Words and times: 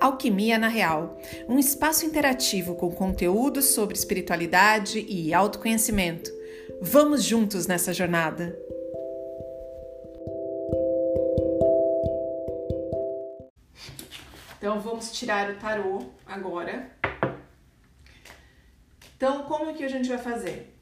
Alquimia 0.00 0.58
na 0.58 0.68
Real, 0.68 1.18
um 1.46 1.58
espaço 1.58 2.06
interativo 2.06 2.74
com 2.74 2.90
conteúdos 2.90 3.66
sobre 3.66 3.94
espiritualidade 3.94 5.04
e 5.06 5.34
autoconhecimento. 5.34 6.30
Vamos 6.80 7.22
juntos 7.22 7.66
nessa 7.66 7.92
jornada! 7.92 8.58
Então 14.56 14.80
vamos 14.80 15.12
tirar 15.12 15.50
o 15.50 15.56
tarô 15.56 16.06
agora. 16.24 16.90
Então, 19.16 19.42
como 19.42 19.74
que 19.74 19.84
a 19.84 19.88
gente 19.88 20.08
vai 20.08 20.16
fazer? 20.18 20.74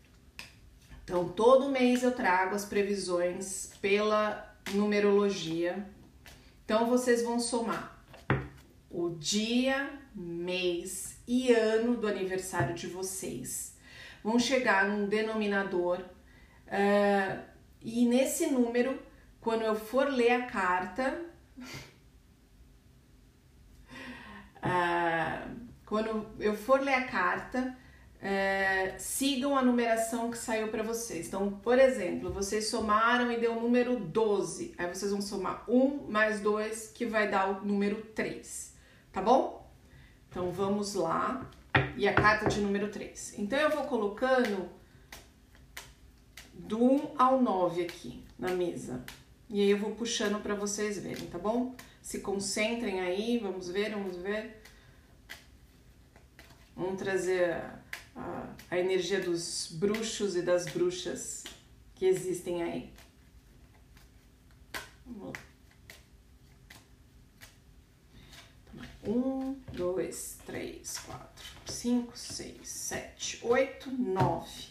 Então, 1.03 1.29
todo 1.29 1.71
mês 1.71 2.05
eu 2.05 2.13
trago 2.13 2.55
as 2.55 2.65
previsões 2.65 3.73
pela 3.81 4.57
numerologia. 4.73 5.85
Então, 6.65 6.87
vocês 6.87 7.23
vão 7.23 7.41
somar 7.41 7.98
o 8.91 9.11
dia, 9.11 9.91
mês 10.15 11.21
e 11.27 11.53
ano 11.53 11.97
do 11.97 12.09
aniversário 12.09 12.75
de 12.75 12.87
vocês. 12.87 13.77
Vão 14.23 14.39
chegar 14.39 14.89
num 14.89 15.07
denominador 15.07 16.01
uh, 16.67 17.43
e 17.83 18.07
nesse 18.07 18.47
número, 18.47 18.99
quando 19.41 19.63
eu 19.63 19.75
for 19.75 20.09
ler 20.09 20.33
a 20.33 20.47
carta, 20.47 21.21
uh, 24.57 25.69
quando 25.85 26.27
eu 26.41 26.57
for 26.57 26.81
ler 26.81 26.95
a 26.95 27.05
carta, 27.05 27.77
uh, 28.17 28.95
sigam 28.99 29.57
a 29.57 29.63
numeração 29.63 30.31
que 30.31 30.39
saiu 30.39 30.69
para 30.69 30.83
vocês. 30.83 31.29
Então, 31.29 31.61
por 31.63 31.79
exemplo, 31.79 32.33
vocês 32.33 32.69
somaram 32.69 33.31
e 33.31 33.39
deu 33.39 33.57
o 33.57 33.61
número 33.61 34.01
12. 34.01 34.75
Aí 34.79 34.89
vocês 34.89 35.13
vão 35.13 35.21
somar 35.21 35.65
1 35.69 36.11
mais 36.11 36.41
2, 36.41 36.89
que 36.89 37.05
vai 37.05 37.31
dar 37.31 37.51
o 37.51 37.65
número 37.65 38.03
3 38.15 38.78
tá 39.19 39.23
bom? 39.23 39.69
Então 40.31 40.53
vamos 40.53 40.95
lá. 40.95 41.51
E 41.97 42.07
a 42.07 42.15
carta 42.15 42.49
de 42.49 42.61
número 42.61 42.89
3. 42.89 43.37
Então 43.37 43.59
eu 43.59 43.71
vou 43.71 43.83
colocando 43.85 44.71
do 46.55 46.81
1 46.81 47.15
ao 47.19 47.43
9 47.43 47.83
aqui 47.83 48.25
na 48.39 48.51
mesa. 48.51 49.05
E 49.51 49.61
aí 49.61 49.71
eu 49.71 49.79
vou 49.79 49.91
puxando 49.97 50.41
para 50.41 50.55
vocês 50.55 51.01
verem, 51.01 51.27
tá 51.27 51.37
bom? 51.37 51.75
Se 52.01 52.21
concentrem 52.21 53.01
aí, 53.01 53.39
vamos 53.39 53.69
ver, 53.69 53.91
vamos 53.91 54.17
ver. 54.19 54.63
Vamos 56.77 56.97
trazer 56.97 57.55
a, 57.55 57.81
a, 58.15 58.55
a 58.71 58.79
energia 58.79 59.21
dos 59.21 59.69
bruxos 59.73 60.37
e 60.37 60.43
das 60.43 60.67
bruxas 60.67 61.43
que 61.97 62.07
existem 62.07 62.63
aí. 62.63 62.93
Vamos 65.05 65.37
lá. 65.37 65.48
Um, 69.05 69.57
dois, 69.73 70.39
três, 70.45 70.99
quatro, 70.99 71.45
cinco, 71.67 72.17
seis, 72.17 72.69
sete, 72.69 73.39
oito, 73.43 73.91
nove. 73.91 74.69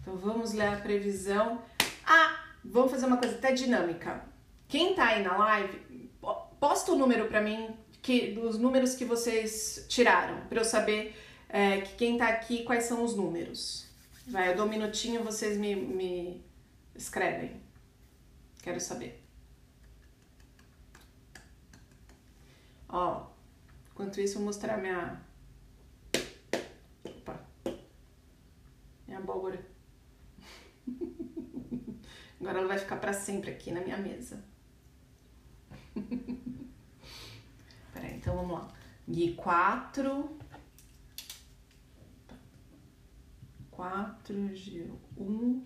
Então 0.00 0.16
vamos 0.16 0.52
ler 0.52 0.68
a 0.68 0.80
previsão. 0.80 1.62
Ah, 2.04 2.44
vamos 2.64 2.90
fazer 2.90 3.06
uma 3.06 3.18
coisa 3.18 3.36
até 3.36 3.52
dinâmica. 3.52 4.24
Quem 4.68 4.94
tá 4.94 5.08
aí 5.08 5.22
na 5.22 5.36
live, 5.36 6.10
posta 6.58 6.92
o 6.92 6.96
número 6.96 7.28
para 7.28 7.40
mim 7.40 7.76
que 8.00 8.32
dos 8.32 8.58
números 8.58 8.94
que 8.94 9.04
vocês 9.04 9.86
tiraram, 9.88 10.46
para 10.48 10.60
eu 10.60 10.64
saber 10.64 11.14
é, 11.48 11.82
que 11.82 11.94
quem 11.94 12.18
tá 12.18 12.28
aqui 12.28 12.64
quais 12.64 12.84
são 12.84 13.04
os 13.04 13.14
números. 13.14 13.86
Vai, 14.26 14.50
eu 14.50 14.56
dou 14.56 14.66
um 14.66 14.68
minutinho, 14.68 15.22
vocês 15.22 15.56
me, 15.56 15.74
me 15.74 16.44
escrevem. 16.96 17.60
Quero 18.62 18.80
saber. 18.80 19.21
Ó, 22.92 23.26
enquanto 23.90 24.20
isso, 24.20 24.34
vou 24.34 24.44
mostrar 24.44 24.76
minha. 24.76 25.18
Opa! 27.02 27.40
Minha 29.06 29.18
abóbora. 29.18 29.64
Agora 32.38 32.58
ela 32.58 32.68
vai 32.68 32.78
ficar 32.78 32.96
para 32.96 33.14
sempre 33.14 33.50
aqui 33.50 33.72
na 33.72 33.80
minha 33.80 33.96
mesa. 33.96 34.44
Peraí, 37.94 38.16
então 38.16 38.36
vamos 38.36 38.58
lá. 38.58 38.68
Gui, 39.08 39.32
quatro. 39.36 40.36
Quatro, 43.70 44.54
Gil, 44.54 45.00
um. 45.16 45.64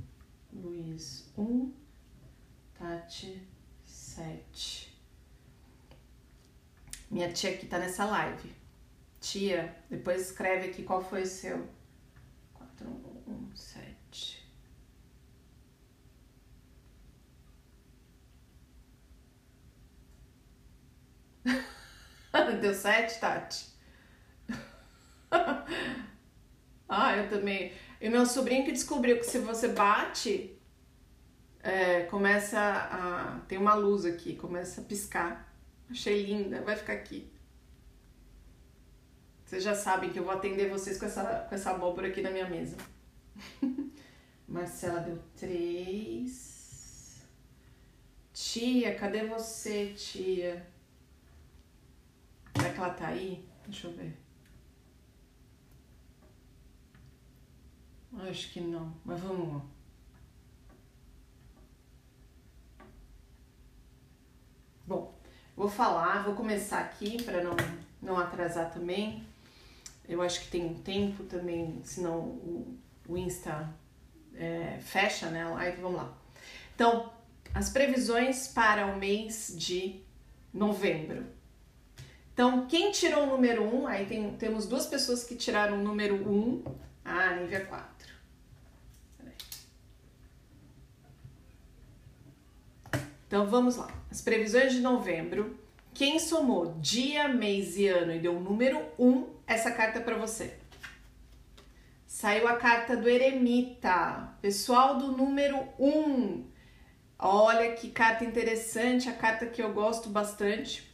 Luiz, 0.52 1.28
um. 1.36 1.72
Tati, 2.78 3.42
sete. 3.84 4.95
Minha 7.10 7.32
tia 7.32 7.56
que 7.56 7.66
tá 7.66 7.78
nessa 7.78 8.04
live. 8.04 8.54
Tia, 9.20 9.74
depois 9.88 10.22
escreve 10.22 10.68
aqui 10.68 10.82
qual 10.82 11.02
foi 11.02 11.22
o 11.22 11.26
seu. 11.26 11.68
417. 12.54 14.46
Deu 22.60 22.74
sete, 22.74 23.20
Tati? 23.20 23.76
ah, 26.88 27.16
eu 27.16 27.28
também. 27.28 27.72
E 28.00 28.08
meu 28.08 28.26
sobrinho 28.26 28.64
que 28.64 28.72
descobriu 28.72 29.18
que 29.18 29.24
se 29.24 29.38
você 29.38 29.68
bate, 29.68 30.56
é, 31.62 32.02
começa 32.02 32.58
a. 32.58 33.40
Tem 33.48 33.58
uma 33.58 33.74
luz 33.74 34.04
aqui, 34.04 34.36
começa 34.36 34.80
a 34.80 34.84
piscar. 34.84 35.55
Achei 35.90 36.24
linda, 36.24 36.60
vai 36.62 36.76
ficar 36.76 36.94
aqui. 36.94 37.30
Vocês 39.44 39.62
já 39.62 39.74
sabem 39.74 40.10
que 40.10 40.18
eu 40.18 40.24
vou 40.24 40.32
atender 40.32 40.68
vocês 40.68 40.98
com 40.98 41.06
essa, 41.06 41.46
com 41.48 41.54
essa 41.54 41.70
abóbora 41.70 42.08
aqui 42.08 42.20
na 42.20 42.30
minha 42.30 42.48
mesa. 42.48 42.76
Marcela 44.48 45.00
deu 45.00 45.22
três. 45.36 47.22
Tia, 48.32 48.94
cadê 48.96 49.24
você, 49.24 49.94
tia? 49.94 50.66
Será 52.56 52.72
que 52.72 52.78
ela 52.78 52.90
tá 52.90 53.08
aí? 53.08 53.48
Deixa 53.64 53.86
eu 53.86 53.92
ver. 53.92 54.16
Acho 58.28 58.50
que 58.52 58.60
não, 58.60 58.94
mas 59.04 59.20
vamos. 59.20 59.62
Bom, 64.86 65.15
Vou 65.56 65.70
falar, 65.70 66.22
vou 66.22 66.34
começar 66.34 66.80
aqui 66.80 67.22
para 67.22 67.42
não, 67.42 67.56
não 68.02 68.18
atrasar 68.18 68.70
também. 68.70 69.24
Eu 70.06 70.20
acho 70.20 70.40
que 70.40 70.48
tem 70.48 70.66
um 70.66 70.74
tempo 70.74 71.24
também, 71.24 71.80
senão 71.82 72.18
o, 72.18 72.78
o 73.08 73.16
Insta 73.16 73.68
é, 74.34 74.78
fecha 74.82 75.30
né, 75.30 75.46
live. 75.46 75.80
Vamos 75.80 75.96
lá. 75.96 76.12
Então, 76.74 77.10
as 77.54 77.70
previsões 77.70 78.48
para 78.48 78.86
o 78.86 78.98
mês 78.98 79.54
de 79.56 80.02
novembro. 80.52 81.24
Então, 82.34 82.66
quem 82.66 82.92
tirou 82.92 83.24
o 83.24 83.26
número 83.26 83.62
1, 83.62 83.80
um, 83.80 83.86
aí 83.86 84.04
tem, 84.04 84.36
temos 84.36 84.66
duas 84.66 84.84
pessoas 84.84 85.24
que 85.24 85.34
tiraram 85.34 85.78
o 85.78 85.82
número 85.82 86.16
1, 86.16 86.30
um, 86.30 86.64
a 87.02 87.34
Nívia 87.34 87.64
4. 87.64 87.95
Então 93.26 93.46
vamos 93.46 93.76
lá. 93.76 93.88
As 94.10 94.20
previsões 94.20 94.72
de 94.72 94.80
novembro. 94.80 95.58
Quem 95.92 96.18
somou 96.18 96.74
dia, 96.78 97.26
mês 97.26 97.76
e 97.76 97.88
ano 97.88 98.12
e 98.12 98.18
deu 98.18 98.36
o 98.36 98.40
número 98.40 98.80
1, 98.98 99.08
um, 99.08 99.26
essa 99.46 99.70
carta 99.70 99.98
é 99.98 100.02
para 100.02 100.16
você. 100.16 100.54
Saiu 102.06 102.46
a 102.46 102.56
carta 102.56 102.96
do 102.96 103.08
eremita. 103.08 104.36
Pessoal 104.40 104.98
do 104.98 105.12
número 105.12 105.56
1. 105.78 105.88
Um. 105.88 106.46
Olha 107.18 107.72
que 107.72 107.90
carta 107.90 108.24
interessante, 108.24 109.08
a 109.08 109.12
carta 109.12 109.46
que 109.46 109.62
eu 109.62 109.72
gosto 109.72 110.08
bastante. 110.08 110.86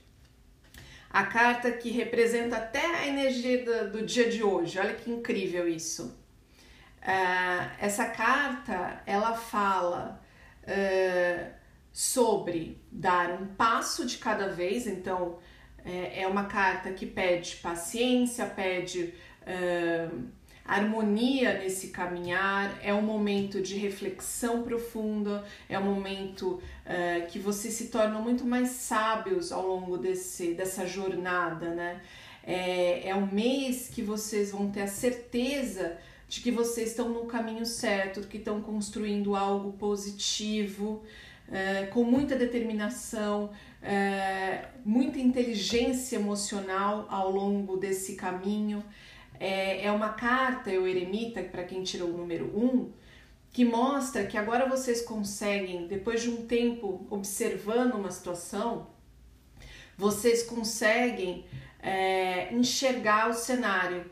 A 1.11 1.25
carta 1.25 1.71
que 1.73 1.91
representa 1.91 2.57
até 2.57 2.85
a 2.85 3.07
energia 3.07 3.65
do, 3.65 3.99
do 3.99 4.07
dia 4.07 4.31
de 4.31 4.43
hoje. 4.43 4.79
Olha 4.79 4.95
que 4.95 5.11
incrível 5.11 5.69
isso. 5.69 6.17
Uh, 7.03 7.71
essa 7.81 8.07
carta, 8.07 9.03
ela 9.05 9.35
fala 9.35 10.23
uh, 10.63 11.62
sobre 11.93 12.81
dar 12.91 13.41
um 13.41 13.47
passo 13.49 14.07
de 14.07 14.19
cada 14.19 14.49
vez, 14.49 14.87
então 14.87 15.39
é, 15.85 16.23
é 16.23 16.27
uma 16.27 16.45
carta 16.45 16.93
que 16.93 17.05
pede 17.05 17.57
paciência, 17.57 18.47
pede 18.47 19.13
uh, 19.43 20.23
harmonia 20.65 21.59
nesse 21.59 21.89
caminhar, 21.89 22.79
é 22.83 22.95
um 22.95 23.03
momento 23.03 23.61
de 23.61 23.77
reflexão 23.77 24.63
profunda, 24.63 25.45
é 25.69 25.79
um 25.79 25.85
momento 25.85 26.53
uh, 26.87 27.27
que 27.29 27.39
vocês 27.39 27.75
se 27.75 27.89
tornam 27.89 28.23
muito 28.23 28.45
mais 28.45 28.71
sábios 28.71 29.53
ao 29.53 29.67
longo 29.67 29.99
desse, 29.99 30.55
dessa 30.55 30.87
jornada, 30.87 31.75
né? 31.75 32.01
É, 32.45 33.09
é 33.09 33.15
um 33.15 33.27
mês 33.27 33.89
que 33.89 34.03
vocês 34.03 34.51
vão 34.51 34.71
ter 34.71 34.83
a 34.83 34.89
certeza 34.89 35.97
de 36.29 36.41
que 36.41 36.51
vocês 36.51 36.91
estão 36.91 37.09
no 37.09 37.27
caminho 37.27 37.65
certo, 37.65 38.27
que 38.27 38.39
estão 38.39 38.61
construindo 38.61 39.37
algo 39.37 39.75
positivo 39.75 41.03
uh, 41.53 41.91
com 41.93 42.03
muita 42.03 42.35
determinação, 42.35 43.51
uh, 43.83 44.67
muita 44.85 45.19
inteligência 45.19 46.17
emocional 46.17 47.07
ao 47.11 47.31
longo 47.31 47.77
desse 47.77 48.17
caminho. 48.17 48.83
É, 49.39 49.87
é 49.87 49.93
uma 49.93 50.11
carta, 50.11 50.71
o 50.71 50.87
eremita, 50.87 51.43
para 51.43 51.65
quem 51.65 51.83
tirou 51.83 52.09
o 52.11 52.17
número 52.17 52.47
1, 52.57 52.65
um, 52.65 52.93
que 53.51 53.65
mostra 53.65 54.25
que 54.25 54.39
agora 54.39 54.67
vocês 54.67 55.03
conseguem, 55.03 55.87
depois 55.87 56.23
de 56.23 56.31
um 56.31 56.47
tempo 56.47 57.07
observando 57.11 57.95
uma 57.95 58.11
situação, 58.11 58.87
vocês 59.97 60.43
conseguem 60.43 61.45
é, 61.81 62.55
enxergar 62.55 63.29
o 63.29 63.35
cenário. 63.35 64.05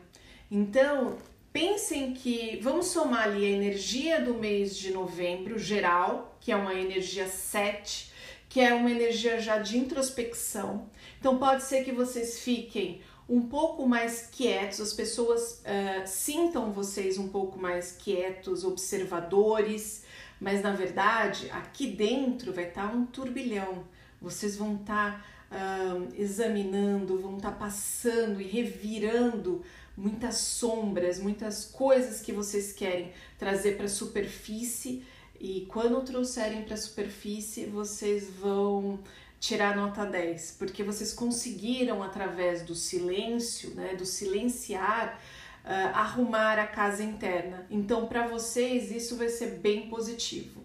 Então, 0.49 1.17
pensem 1.51 2.13
que 2.13 2.59
vamos 2.61 2.87
somar 2.87 3.23
ali 3.23 3.45
a 3.45 3.49
energia 3.49 4.21
do 4.21 4.33
mês 4.33 4.75
de 4.75 4.91
novembro 4.91 5.57
geral, 5.57 6.30
que 6.41 6.51
é 6.51 6.55
uma 6.55 6.73
energia 6.73 7.27
7, 7.27 8.11
que 8.49 8.59
é 8.59 8.73
uma 8.73 8.91
energia 8.91 9.39
já 9.39 9.57
de 9.59 9.77
introspecção. 9.77 10.89
Então, 11.19 11.37
pode 11.37 11.63
ser 11.63 11.85
que 11.85 11.91
vocês 11.93 12.39
fiquem 12.39 13.01
um 13.31 13.43
pouco 13.43 13.87
mais 13.87 14.27
quietos, 14.29 14.81
as 14.81 14.91
pessoas 14.91 15.61
uh, 15.61 16.05
sintam 16.05 16.73
vocês 16.73 17.17
um 17.17 17.29
pouco 17.29 17.57
mais 17.57 17.93
quietos, 17.93 18.65
observadores, 18.65 20.03
mas 20.37 20.61
na 20.61 20.73
verdade 20.73 21.49
aqui 21.51 21.87
dentro 21.87 22.51
vai 22.51 22.67
estar 22.67 22.89
tá 22.89 22.93
um 22.93 23.05
turbilhão. 23.05 23.85
Vocês 24.21 24.57
vão 24.57 24.75
estar 24.75 25.25
tá, 25.49 25.95
uh, 25.95 26.09
examinando, 26.17 27.19
vão 27.19 27.37
estar 27.37 27.51
tá 27.51 27.57
passando 27.57 28.41
e 28.41 28.43
revirando 28.43 29.61
muitas 29.95 30.37
sombras, 30.37 31.17
muitas 31.17 31.63
coisas 31.63 32.19
que 32.19 32.33
vocês 32.33 32.73
querem 32.73 33.13
trazer 33.37 33.77
para 33.77 33.85
a 33.85 33.89
superfície. 33.89 35.05
E 35.43 35.65
quando 35.65 35.99
trouxerem 36.03 36.61
para 36.61 36.75
a 36.75 36.77
superfície, 36.77 37.65
vocês 37.65 38.29
vão 38.29 38.99
tirar 39.39 39.75
nota 39.75 40.05
10, 40.05 40.57
porque 40.59 40.83
vocês 40.83 41.11
conseguiram, 41.11 42.03
através 42.03 42.61
do 42.61 42.75
silêncio, 42.75 43.71
né, 43.71 43.95
do 43.95 44.05
silenciar, 44.05 45.19
uh, 45.65 45.95
arrumar 45.95 46.59
a 46.59 46.67
casa 46.67 47.03
interna. 47.03 47.65
Então, 47.71 48.05
para 48.05 48.27
vocês, 48.27 48.91
isso 48.91 49.17
vai 49.17 49.29
ser 49.29 49.57
bem 49.57 49.89
positivo. 49.89 50.61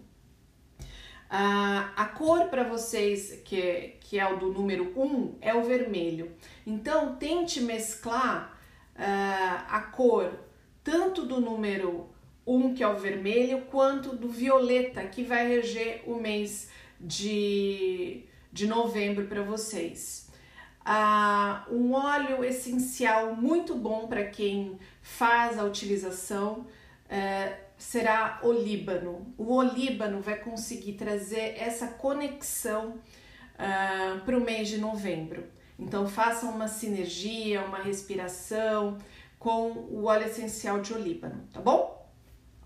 Uh, 0.77 1.81
a 1.95 2.13
cor 2.15 2.45
para 2.45 2.61
vocês, 2.61 3.41
que, 3.43 3.95
que 3.99 4.19
é 4.19 4.31
o 4.31 4.37
do 4.37 4.53
número 4.53 4.93
1, 4.95 5.37
é 5.41 5.55
o 5.55 5.63
vermelho. 5.63 6.31
Então, 6.67 7.15
tente 7.15 7.61
mesclar 7.61 8.55
uh, 8.95 9.65
a 9.69 9.81
cor 9.91 10.31
tanto 10.83 11.25
do 11.25 11.41
número 11.41 12.15
1, 12.47 12.73
que 12.73 12.81
é 12.81 12.87
o 12.87 12.97
vermelho, 12.97 13.61
quanto 13.69 14.15
do 14.15 14.29
violeta, 14.29 15.03
que 15.03 15.23
vai 15.23 15.47
reger 15.47 16.03
o 16.07 16.15
mês 16.15 16.69
de 16.99 18.25
de 18.57 18.65
novembro 18.65 19.27
para 19.27 19.43
vocês. 19.43 20.27
Ah, 20.83 21.67
um 21.69 21.93
óleo 21.93 22.43
essencial 22.43 23.35
muito 23.35 23.75
bom 23.75 24.07
para 24.07 24.25
quem 24.25 24.79
faz 25.01 25.59
a 25.59 25.63
utilização 25.63 26.65
é, 27.07 27.57
será 27.77 28.39
olíbano. 28.41 29.33
O 29.37 29.53
olíbano 29.53 30.21
vai 30.21 30.39
conseguir 30.39 30.93
trazer 30.93 31.55
essa 31.57 31.87
conexão 31.87 32.95
ah, 33.59 34.21
para 34.25 34.35
o 34.37 34.41
mês 34.41 34.69
de 34.69 34.79
novembro. 34.79 35.43
Então 35.77 36.07
façam 36.07 36.49
uma 36.49 36.67
sinergia, 36.67 37.61
uma 37.61 37.77
respiração 37.77 38.97
com 39.37 39.71
o 39.71 40.05
óleo 40.05 40.25
essencial 40.25 40.79
de 40.79 40.93
olíbano, 40.93 41.47
tá 41.53 41.61
bom? 41.61 41.96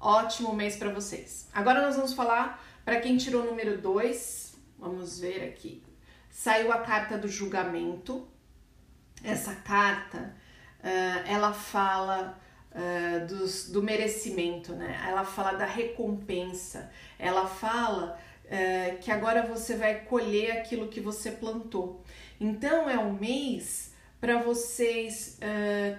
Ótimo 0.01 0.53
mês 0.56 0.75
para 0.75 0.92
vocês. 0.92 1.48
Agora 1.53 1.81
nós 1.81 1.95
vamos 1.95 2.13
falar 2.13 2.62
para 2.83 3.00
quem 3.00 3.18
tirou 3.18 3.44
o 3.44 3.45
número 3.45 3.77
2, 3.80 4.51
Vamos 4.81 5.19
ver 5.19 5.44
aqui. 5.44 5.83
Saiu 6.27 6.71
a 6.71 6.80
carta 6.80 7.15
do 7.15 7.27
julgamento. 7.27 8.27
Essa 9.24 9.53
carta, 9.53 10.36
uh, 10.80 11.30
ela 11.30 11.53
fala 11.53 12.39
uh, 12.71 13.27
dos, 13.27 13.69
do 13.69 13.83
merecimento, 13.83 14.74
né? 14.74 15.00
Ela 15.07 15.24
fala 15.24 15.51
da 15.51 15.65
recompensa. 15.65 16.92
Ela 17.19 17.45
fala 17.45 18.18
uh, 18.45 18.98
que 18.98 19.12
agora 19.12 19.45
você 19.45 19.75
vai 19.75 20.00
colher 20.00 20.57
aquilo 20.57 20.88
que 20.88 21.00
você 21.00 21.30
plantou. 21.30 22.03
Então 22.39 22.89
é 22.89 22.98
um 22.98 23.13
mês 23.13 23.94
para 24.19 24.39
vocês 24.39 25.39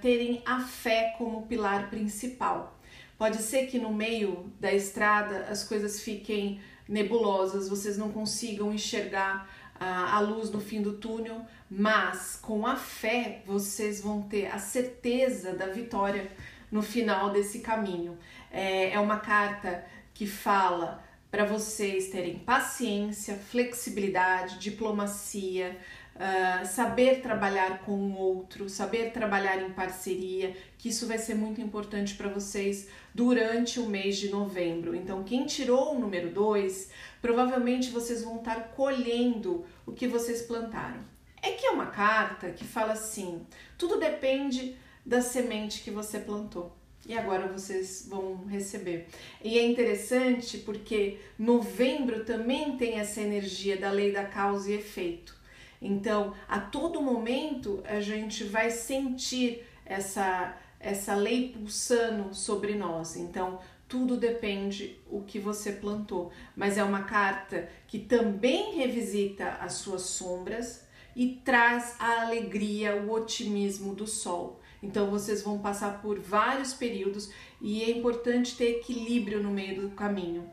terem 0.01 0.43
a 0.47 0.61
fé 0.61 1.15
como 1.19 1.47
pilar 1.47 1.91
principal. 1.91 2.81
Pode 3.23 3.41
ser 3.41 3.69
que 3.69 3.79
no 3.79 3.93
meio 3.93 4.53
da 4.59 4.73
estrada 4.73 5.47
as 5.49 5.63
coisas 5.63 6.01
fiquem 6.01 6.61
nebulosas, 6.89 7.69
vocês 7.69 7.97
não 7.97 8.11
consigam 8.11 8.73
enxergar 8.73 9.49
a 9.79 10.19
luz 10.19 10.51
no 10.51 10.61
fim 10.61 10.83
do 10.83 10.95
túnel, 10.95 11.41
mas 11.71 12.37
com 12.43 12.67
a 12.67 12.75
fé 12.75 13.45
vocês 13.47 14.01
vão 14.01 14.23
ter 14.23 14.47
a 14.47 14.59
certeza 14.59 15.53
da 15.53 15.67
vitória 15.67 16.33
no 16.69 16.83
final 16.83 17.31
desse 17.31 17.61
caminho. 17.61 18.19
É, 18.51 18.91
é 18.91 18.99
uma 18.99 19.21
carta 19.21 19.87
que 20.13 20.27
fala 20.27 21.05
para 21.31 21.45
vocês 21.45 22.09
terem 22.09 22.41
paciência, 22.41 23.37
flexibilidade, 23.37 24.59
diplomacia, 24.59 25.79
uh, 26.17 26.67
saber 26.67 27.21
trabalhar 27.21 27.81
com 27.81 27.93
o 27.93 28.17
outro, 28.17 28.69
saber 28.69 29.13
trabalhar 29.13 29.63
em 29.63 29.71
parceria, 29.71 30.55
que 30.79 30.89
isso 30.89 31.07
vai 31.07 31.19
ser 31.19 31.35
muito 31.35 31.61
importante 31.61 32.15
para 32.15 32.29
vocês 32.29 32.89
durante 33.15 33.81
o 33.81 33.87
mês 33.87 34.17
de 34.17 34.29
novembro. 34.29 34.95
Então, 34.95 35.23
quem 35.23 35.47
tirou 35.47 35.95
o 35.95 35.99
número 35.99 36.31
2, 36.31 36.91
provavelmente 37.21 37.91
vocês 37.91 38.23
vão 38.23 38.39
estar 38.39 38.73
colhendo 38.75 39.65
o 39.87 39.93
que 39.93 40.07
vocês 40.07 40.43
plantaram. 40.43 41.01
É 41.43 41.51
que 41.53 41.67
é 41.67 41.71
uma 41.71 41.87
carta 41.87 42.51
que 42.51 42.65
fala 42.65 42.93
assim: 42.93 43.45
tudo 43.77 43.99
depende 43.99 44.77
da 45.05 45.21
semente 45.21 45.83
que 45.83 45.91
você 45.91 46.21
plantou. 46.21 46.77
E 47.05 47.19
agora 47.19 47.49
vocês 47.49 48.07
vão 48.09 48.45
receber. 48.47 49.09
E 49.43 49.59
é 49.59 49.67
interessante 49.67 50.59
porque 50.59 51.19
novembro 51.37 52.25
também 52.25 52.77
tem 52.77 53.01
essa 53.01 53.21
energia 53.21 53.77
da 53.77 53.91
lei 53.91 54.13
da 54.13 54.25
causa 54.25 54.71
e 54.71 54.75
efeito. 54.75 55.42
Então, 55.83 56.33
a 56.49 56.61
todo 56.61 57.03
momento 57.03 57.83
a 57.85 58.01
gente 58.01 58.45
vai 58.45 58.71
sentir 58.71 59.67
essa 59.85 60.57
essa 60.79 61.15
lei 61.15 61.53
pulsando 61.53 62.35
sobre 62.35 62.75
nós. 62.75 63.15
Então, 63.15 63.61
tudo 63.87 64.17
depende 64.17 64.99
o 65.11 65.21
que 65.21 65.39
você 65.39 65.71
plantou, 65.71 66.33
mas 66.57 66.79
é 66.79 66.83
uma 66.83 67.05
carta 67.05 67.69
que 67.87 67.99
também 67.99 68.75
revisita 68.75 69.59
as 69.61 69.75
suas 69.75 70.03
sombras 70.03 70.85
e 71.15 71.41
traz 71.45 71.95
a 71.99 72.23
alegria, 72.23 72.97
o 72.97 73.13
otimismo 73.13 73.95
do 73.95 74.07
sol. 74.07 74.61
Então 74.83 75.11
vocês 75.11 75.43
vão 75.43 75.59
passar 75.59 76.01
por 76.01 76.19
vários 76.19 76.73
períodos 76.73 77.31
e 77.61 77.83
é 77.83 77.91
importante 77.91 78.57
ter 78.57 78.79
equilíbrio 78.79 79.43
no 79.43 79.51
meio 79.51 79.83
do 79.83 79.91
caminho. 79.91 80.51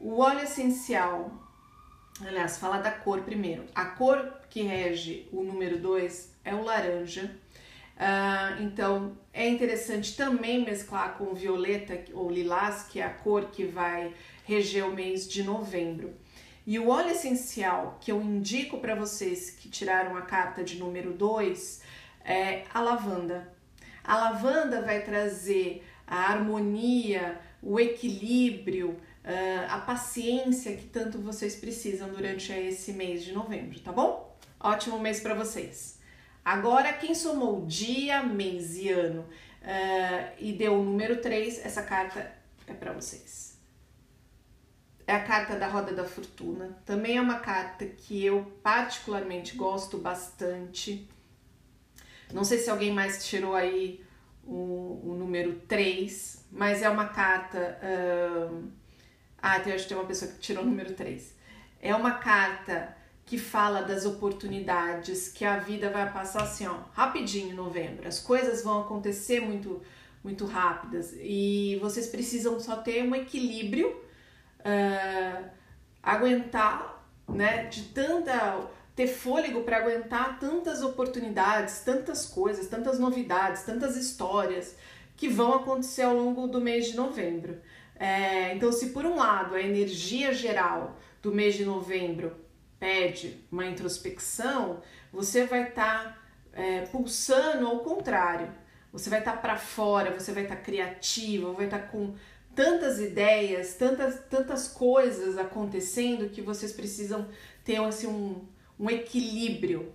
O 0.00 0.18
óleo 0.18 0.42
essencial, 0.42 1.32
aliás, 2.20 2.58
fala 2.58 2.78
da 2.78 2.90
cor 2.90 3.20
primeiro. 3.22 3.64
A 3.72 3.84
cor 3.84 4.39
que 4.50 4.62
rege 4.62 5.28
o 5.32 5.42
número 5.42 5.78
2 5.78 6.34
é 6.44 6.54
o 6.54 6.62
laranja. 6.64 7.30
Uh, 7.96 8.62
então 8.62 9.16
é 9.32 9.46
interessante 9.46 10.16
também 10.16 10.64
mesclar 10.64 11.16
com 11.16 11.34
violeta 11.34 12.02
ou 12.12 12.30
lilás, 12.30 12.82
que 12.84 12.98
é 12.98 13.04
a 13.04 13.10
cor 13.10 13.50
que 13.50 13.64
vai 13.64 14.12
reger 14.44 14.84
o 14.86 14.92
mês 14.94 15.28
de 15.28 15.42
novembro. 15.42 16.14
E 16.66 16.78
o 16.78 16.88
óleo 16.88 17.10
essencial 17.10 17.98
que 18.00 18.10
eu 18.10 18.20
indico 18.20 18.78
para 18.78 18.94
vocês 18.94 19.50
que 19.50 19.68
tiraram 19.68 20.16
a 20.16 20.22
carta 20.22 20.64
de 20.64 20.78
número 20.78 21.12
2 21.12 21.82
é 22.24 22.64
a 22.72 22.80
lavanda. 22.80 23.52
A 24.02 24.16
lavanda 24.16 24.80
vai 24.82 25.02
trazer 25.02 25.84
a 26.06 26.32
harmonia, 26.32 27.38
o 27.62 27.78
equilíbrio, 27.78 28.90
uh, 28.90 29.66
a 29.68 29.78
paciência 29.78 30.74
que 30.74 30.86
tanto 30.86 31.18
vocês 31.18 31.54
precisam 31.56 32.08
durante 32.08 32.50
esse 32.52 32.92
mês 32.92 33.24
de 33.24 33.32
novembro, 33.32 33.78
tá 33.80 33.92
bom? 33.92 34.29
Ótimo 34.62 34.98
mês 34.98 35.20
para 35.20 35.32
vocês! 35.32 35.98
Agora, 36.44 36.92
quem 36.92 37.14
somou 37.14 37.64
dia, 37.64 38.22
mês 38.22 38.76
e 38.76 38.90
ano 38.90 39.22
uh, 39.22 40.34
e 40.38 40.52
deu 40.52 40.74
o 40.74 40.84
número 40.84 41.22
3, 41.22 41.64
essa 41.64 41.82
carta 41.82 42.30
é 42.66 42.74
para 42.74 42.92
vocês. 42.92 43.58
É 45.06 45.14
a 45.14 45.24
carta 45.24 45.56
da 45.56 45.66
Roda 45.66 45.94
da 45.94 46.04
Fortuna. 46.04 46.78
Também 46.84 47.16
é 47.16 47.22
uma 47.22 47.38
carta 47.38 47.86
que 47.86 48.22
eu 48.22 48.52
particularmente 48.62 49.56
gosto 49.56 49.96
bastante. 49.96 51.08
Não 52.30 52.44
sei 52.44 52.58
se 52.58 52.68
alguém 52.68 52.92
mais 52.92 53.24
tirou 53.26 53.56
aí 53.56 54.04
o, 54.44 55.00
o 55.02 55.14
número 55.18 55.54
3, 55.60 56.48
mas 56.52 56.82
é 56.82 56.88
uma 56.90 57.08
carta. 57.08 57.80
Uh... 57.82 58.70
Ah, 59.40 59.58
eu 59.64 59.74
acho 59.74 59.84
que 59.84 59.88
tem 59.88 59.96
uma 59.96 60.06
pessoa 60.06 60.30
que 60.30 60.38
tirou 60.38 60.62
o 60.62 60.66
número 60.66 60.92
3. 60.92 61.34
É 61.80 61.94
uma 61.94 62.18
carta 62.18 62.99
que 63.30 63.38
fala 63.38 63.82
das 63.82 64.04
oportunidades, 64.04 65.28
que 65.28 65.44
a 65.44 65.56
vida 65.56 65.88
vai 65.88 66.12
passar 66.12 66.42
assim, 66.42 66.66
ó, 66.66 66.78
rapidinho 66.92 67.52
em 67.52 67.54
novembro. 67.54 68.08
As 68.08 68.18
coisas 68.18 68.64
vão 68.64 68.80
acontecer 68.80 69.38
muito, 69.38 69.80
muito 70.24 70.46
rápidas 70.46 71.14
e 71.16 71.78
vocês 71.80 72.08
precisam 72.08 72.58
só 72.58 72.74
ter 72.74 73.04
um 73.04 73.14
equilíbrio, 73.14 73.88
uh, 74.60 75.44
aguentar 76.02 77.00
né? 77.32 77.66
De 77.66 77.82
tanta 77.82 78.68
ter 78.96 79.06
fôlego 79.06 79.62
para 79.62 79.76
aguentar 79.76 80.40
tantas 80.40 80.82
oportunidades, 80.82 81.82
tantas 81.84 82.26
coisas, 82.26 82.66
tantas 82.66 82.98
novidades, 82.98 83.62
tantas 83.62 83.96
histórias 83.96 84.76
que 85.16 85.28
vão 85.28 85.54
acontecer 85.54 86.02
ao 86.02 86.16
longo 86.16 86.48
do 86.48 86.60
mês 86.60 86.88
de 86.88 86.96
novembro. 86.96 87.60
É, 87.94 88.52
então, 88.54 88.72
se 88.72 88.90
por 88.90 89.06
um 89.06 89.14
lado 89.14 89.54
a 89.54 89.62
energia 89.62 90.34
geral 90.34 90.98
do 91.22 91.32
mês 91.32 91.54
de 91.54 91.64
novembro 91.64 92.34
pede 92.80 93.44
uma 93.52 93.66
introspecção, 93.66 94.80
você 95.12 95.44
vai 95.44 95.68
estar 95.68 96.04
tá, 96.04 96.18
é, 96.54 96.80
pulsando 96.86 97.66
ao 97.66 97.80
contrário. 97.80 98.50
Você 98.90 99.08
vai 99.08 99.20
estar 99.20 99.32
tá 99.32 99.38
para 99.38 99.56
fora, 99.56 100.10
você 100.10 100.32
vai 100.32 100.44
estar 100.44 100.56
tá 100.56 100.62
criativo, 100.62 101.52
vai 101.52 101.66
estar 101.66 101.78
tá 101.78 101.86
com 101.86 102.14
tantas 102.54 102.98
ideias, 102.98 103.74
tantas, 103.74 104.24
tantas 104.28 104.66
coisas 104.66 105.38
acontecendo 105.38 106.30
que 106.30 106.42
vocês 106.42 106.72
precisam 106.72 107.28
ter 107.62 107.76
assim, 107.76 108.08
um, 108.08 108.48
um 108.78 108.90
equilíbrio. 108.90 109.94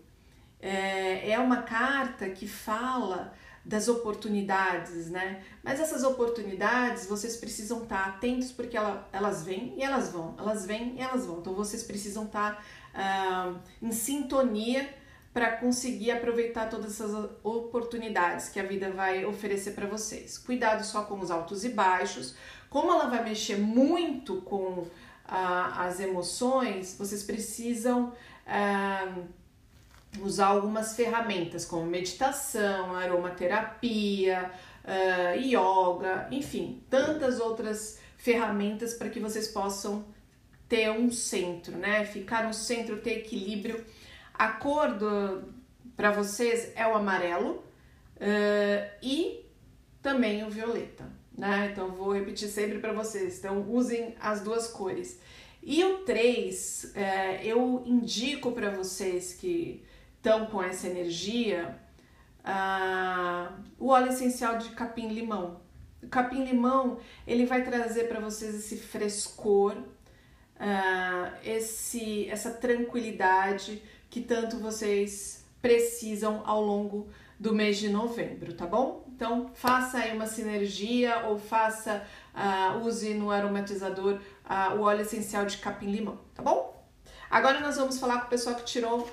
É, 0.62 1.32
é 1.32 1.40
uma 1.40 1.64
carta 1.64 2.30
que 2.30 2.48
fala 2.48 3.34
das 3.66 3.88
oportunidades, 3.88 5.10
né? 5.10 5.44
Mas 5.64 5.80
essas 5.80 6.04
oportunidades 6.04 7.08
vocês 7.08 7.36
precisam 7.36 7.82
estar 7.84 8.06
atentos 8.10 8.52
porque 8.52 8.78
ela, 8.78 9.10
elas 9.12 9.44
vêm 9.44 9.74
e 9.76 9.82
elas 9.82 10.12
vão, 10.12 10.36
elas 10.38 10.66
vêm 10.66 10.96
e 10.98 11.02
elas 11.02 11.26
vão. 11.26 11.40
Então 11.40 11.54
vocês 11.54 11.82
precisam 11.84 12.26
estar 12.26 12.64
uh, 12.94 13.60
em 13.82 13.92
sintonia 13.92 14.88
para 15.34 15.58
conseguir 15.58 16.12
aproveitar 16.12 16.70
todas 16.70 16.92
essas 16.92 17.30
oportunidades 17.44 18.50
que 18.50 18.60
a 18.60 18.64
vida 18.64 18.92
vai 18.92 19.26
oferecer 19.26 19.72
para 19.72 19.88
vocês. 19.88 20.38
Cuidado 20.38 20.84
só 20.86 21.04
com 21.04 21.20
os 21.20 21.32
altos 21.32 21.66
e 21.66 21.70
baixos. 21.70 22.36
Como 22.70 22.92
ela 22.92 23.08
vai 23.08 23.24
mexer 23.24 23.58
muito 23.58 24.42
com 24.42 24.82
uh, 24.82 24.90
as 25.28 26.00
emoções, 26.00 26.96
vocês 26.98 27.24
precisam 27.24 28.14
uh, 28.46 29.24
usar 30.22 30.48
algumas 30.48 30.96
ferramentas 30.96 31.66
como 31.66 31.86
meditação, 31.86 32.96
aromaterapia, 32.96 34.52
uh, 34.84 35.40
yoga, 35.40 36.28
enfim, 36.32 36.84
tantas 36.90 37.40
outras 37.40 38.00
ferramentas 38.18 38.94
para 38.94 39.10
que 39.10 39.20
vocês 39.20 39.48
possam 39.48 40.06
ter 40.68 40.90
um 40.90 41.12
centro, 41.12 41.78
né? 41.78 42.06
Ficar 42.06 42.46
no 42.46 42.54
centro, 42.54 42.98
ter 42.98 43.20
equilíbrio 43.20 43.84
a 44.34 44.50
cor 44.50 44.98
para 45.96 46.12
vocês 46.12 46.72
é 46.76 46.86
o 46.88 46.96
amarelo 46.96 47.64
uh, 48.18 48.90
e 49.02 49.46
também 50.02 50.44
o 50.44 50.50
violeta, 50.50 51.10
né? 51.38 51.70
Então 51.72 51.92
vou 51.92 52.14
repetir 52.14 52.48
sempre 52.48 52.80
para 52.80 52.94
vocês. 52.94 53.40
Então 53.40 53.70
usem 53.70 54.16
as 54.20 54.42
duas 54.42 54.68
cores. 54.68 55.20
E 55.68 55.84
o 55.84 56.00
3, 56.00 56.92
é, 56.96 57.44
eu 57.44 57.82
indico 57.88 58.52
para 58.52 58.70
vocês 58.70 59.34
que 59.34 59.84
estão 60.26 60.48
com 60.48 60.62
essa 60.62 60.88
energia 60.88 61.80
uh, 62.44 63.54
o 63.78 63.90
óleo 63.90 64.10
essencial 64.10 64.58
de 64.58 64.70
capim-limão. 64.70 65.62
O 66.02 66.08
capim-limão 66.08 66.98
ele 67.28 67.46
vai 67.46 67.64
trazer 67.64 68.06
para 68.06 68.20
vocês 68.20 68.56
esse 68.56 68.76
frescor, 68.78 69.74
uh, 69.74 71.38
esse, 71.44 72.28
essa 72.28 72.50
tranquilidade 72.50 73.84
que 74.10 74.20
tanto 74.20 74.58
vocês 74.58 75.46
precisam 75.62 76.42
ao 76.44 76.60
longo 76.60 77.08
do 77.40 77.54
mês 77.54 77.78
de 77.78 77.90
novembro, 77.90 78.54
tá 78.54 78.66
bom? 78.66 79.06
Então 79.16 79.52
faça 79.54 80.00
aí 80.00 80.16
uma 80.16 80.26
sinergia 80.26 81.28
ou 81.28 81.38
faça, 81.38 82.04
uh, 82.34 82.84
use 82.84 83.14
no 83.14 83.30
aromatizador 83.30 84.16
uh, 84.16 84.76
o 84.76 84.82
óleo 84.82 85.02
essencial 85.02 85.46
de 85.46 85.58
capim-limão, 85.58 86.20
tá 86.34 86.42
bom? 86.42 86.84
Agora 87.30 87.60
nós 87.60 87.78
vamos 87.78 88.00
falar 88.00 88.22
com 88.22 88.28
o 88.28 88.30
pessoal 88.30 88.56
que 88.56 88.64
tirou 88.64 89.08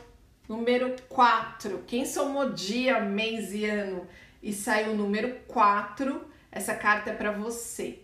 número 0.52 0.94
4. 1.08 1.84
Quem 1.86 2.04
somou 2.04 2.52
dia, 2.52 3.00
mês 3.00 3.54
e 3.54 3.64
ano 3.64 4.06
e 4.42 4.52
saiu 4.52 4.92
o 4.92 4.96
número 4.96 5.34
4, 5.46 6.26
essa 6.50 6.74
carta 6.74 7.10
é 7.10 7.14
para 7.14 7.32
você, 7.32 8.00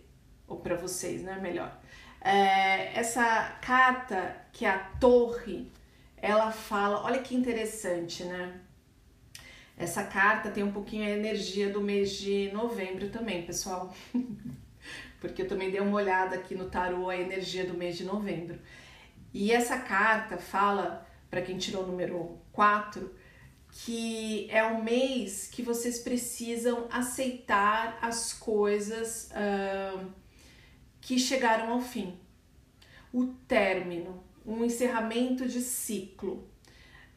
ou 0.47 0.57
para 0.57 0.75
vocês, 0.75 1.21
né? 1.21 1.37
Melhor. 1.39 1.79
É, 2.19 2.97
essa 2.97 3.57
carta, 3.61 4.35
que 4.51 4.65
é 4.65 4.69
a 4.69 4.79
torre, 4.99 5.71
ela 6.17 6.51
fala, 6.51 7.03
olha 7.03 7.19
que 7.19 7.35
interessante, 7.35 8.23
né? 8.23 8.59
Essa 9.77 10.03
carta 10.03 10.49
tem 10.49 10.63
um 10.63 10.71
pouquinho 10.71 11.05
a 11.05 11.09
energia 11.11 11.69
do 11.69 11.79
mês 11.79 12.13
de 12.13 12.51
novembro 12.51 13.09
também, 13.09 13.43
pessoal. 13.43 13.93
Porque 15.21 15.43
eu 15.43 15.47
também 15.47 15.69
dei 15.69 15.79
uma 15.79 15.95
olhada 15.95 16.35
aqui 16.35 16.55
no 16.55 16.69
tarô 16.69 17.09
a 17.09 17.15
energia 17.15 17.65
do 17.65 17.75
mês 17.75 17.95
de 17.95 18.05
novembro. 18.05 18.59
E 19.33 19.51
essa 19.51 19.77
carta 19.77 20.37
fala, 20.37 21.07
para 21.29 21.41
quem 21.41 21.57
tirou 21.57 21.83
o 21.83 21.87
número 21.87 22.37
4, 22.51 23.13
que 23.71 24.47
é 24.49 24.65
um 24.65 24.83
mês 24.83 25.47
que 25.47 25.61
vocês 25.61 25.99
precisam 25.99 26.87
aceitar 26.91 27.99
as 28.01 28.33
coisas 28.33 29.31
uh, 29.31 30.09
que 30.99 31.19
chegaram 31.19 31.73
ao 31.73 31.81
fim. 31.81 32.17
O 33.13 33.27
término, 33.47 34.23
um 34.45 34.63
encerramento 34.63 35.47
de 35.47 35.61
ciclo. 35.61 36.47